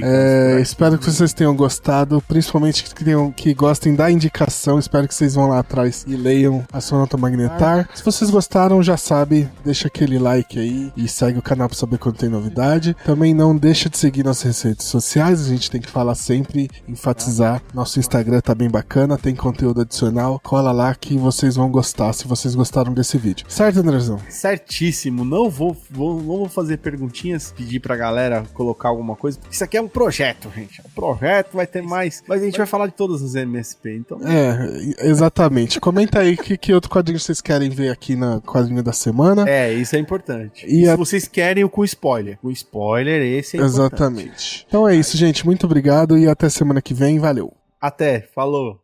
É, 0.00 0.60
espero 0.60 0.98
que 0.98 1.04
vocês 1.04 1.32
tenham 1.32 1.54
gostado, 1.54 2.22
principalmente 2.26 2.84
que, 2.84 3.04
tenham, 3.04 3.30
que 3.30 3.52
gostem 3.52 3.94
da 3.94 4.10
indicação. 4.10 4.78
Espero 4.78 5.06
que 5.06 5.14
vocês 5.14 5.34
vão 5.34 5.48
lá 5.48 5.58
atrás 5.58 6.04
e 6.06 6.16
leiam 6.16 6.64
a 6.72 6.80
Sonata 6.80 7.16
Magnetar. 7.16 7.88
Se 7.94 8.04
vocês 8.04 8.30
gostaram, 8.30 8.82
já 8.82 8.96
sabe, 8.96 9.48
deixa 9.64 9.88
aquele 9.88 10.18
like 10.18 10.58
aí 10.58 10.92
e 10.96 11.08
segue 11.08 11.38
o 11.38 11.42
canal 11.42 11.68
para 11.68 11.76
saber 11.76 11.98
quando 11.98 12.16
tem 12.16 12.28
novidade. 12.28 12.96
Também 13.04 13.34
não 13.34 13.56
deixa 13.56 13.88
de 13.88 13.98
seguir 13.98 14.24
nossas 14.24 14.62
redes 14.62 14.86
sociais, 14.86 15.44
a 15.44 15.48
gente 15.48 15.70
tem 15.70 15.80
que 15.80 15.90
falar 15.90 16.14
sempre, 16.14 16.70
enfatizar. 16.88 17.62
Nosso 17.74 17.98
Instagram 17.98 18.40
tá 18.40 18.54
bem 18.54 18.70
bacana, 18.70 19.18
tem 19.18 19.34
conteúdo 19.34 19.82
adicional. 19.82 20.40
Cola 20.42 20.72
lá 20.72 20.94
que 20.94 21.16
vocês 21.16 21.56
vão 21.56 21.70
gostar 21.70 22.12
se 22.12 22.26
vocês 22.26 22.54
gostaram 22.54 22.94
desse 22.94 23.18
vídeo. 23.18 23.46
Certo, 23.48 23.80
Andrezão? 23.80 24.18
Certíssimo. 24.28 25.24
Não 25.24 25.50
vou, 25.50 25.76
vou, 25.90 26.14
não 26.16 26.38
vou 26.38 26.48
fazer 26.48 26.78
perguntinhas, 26.78 27.52
pedir 27.56 27.80
pra 27.80 27.96
galera 27.96 28.44
colocar 28.54 28.88
alguma 28.88 29.16
coisa. 29.16 29.38
Isso 29.50 29.64
aqui 29.64 29.76
é 29.76 29.81
um 29.82 29.88
projeto, 29.88 30.50
gente. 30.54 30.80
É 30.80 30.84
um 30.86 30.90
projeto, 30.90 31.52
vai 31.52 31.66
ter 31.66 31.82
mais. 31.82 32.22
Mas 32.26 32.42
a 32.42 32.44
gente 32.44 32.56
vai 32.56 32.66
falar 32.66 32.86
de 32.86 32.94
todas 32.94 33.22
as 33.22 33.34
MSP, 33.34 33.96
então. 33.96 34.20
É, 34.26 35.06
exatamente. 35.08 35.80
Comenta 35.80 36.20
aí 36.20 36.36
que, 36.36 36.56
que 36.56 36.72
outro 36.72 36.90
quadrinho 36.90 37.18
vocês 37.18 37.40
querem 37.40 37.70
ver 37.70 37.90
aqui 37.90 38.16
na 38.16 38.40
quadrinho 38.40 38.82
da 38.82 38.92
semana. 38.92 39.48
É, 39.48 39.72
isso 39.72 39.96
é 39.96 39.98
importante. 39.98 40.66
E, 40.66 40.84
e 40.84 40.88
a... 40.88 40.92
se 40.92 40.96
vocês 40.96 41.28
querem 41.28 41.64
o 41.64 41.68
com 41.68 41.84
spoiler. 41.84 42.38
O 42.42 42.50
spoiler, 42.50 43.22
esse 43.22 43.58
é 43.58 43.60
Exatamente. 43.60 44.66
Então 44.68 44.88
é 44.88 44.94
isso, 44.94 45.16
gente. 45.16 45.44
Muito 45.44 45.66
obrigado 45.66 46.16
e 46.16 46.28
até 46.28 46.48
semana 46.48 46.80
que 46.80 46.94
vem. 46.94 47.18
Valeu. 47.18 47.52
Até. 47.80 48.28
Falou. 48.34 48.81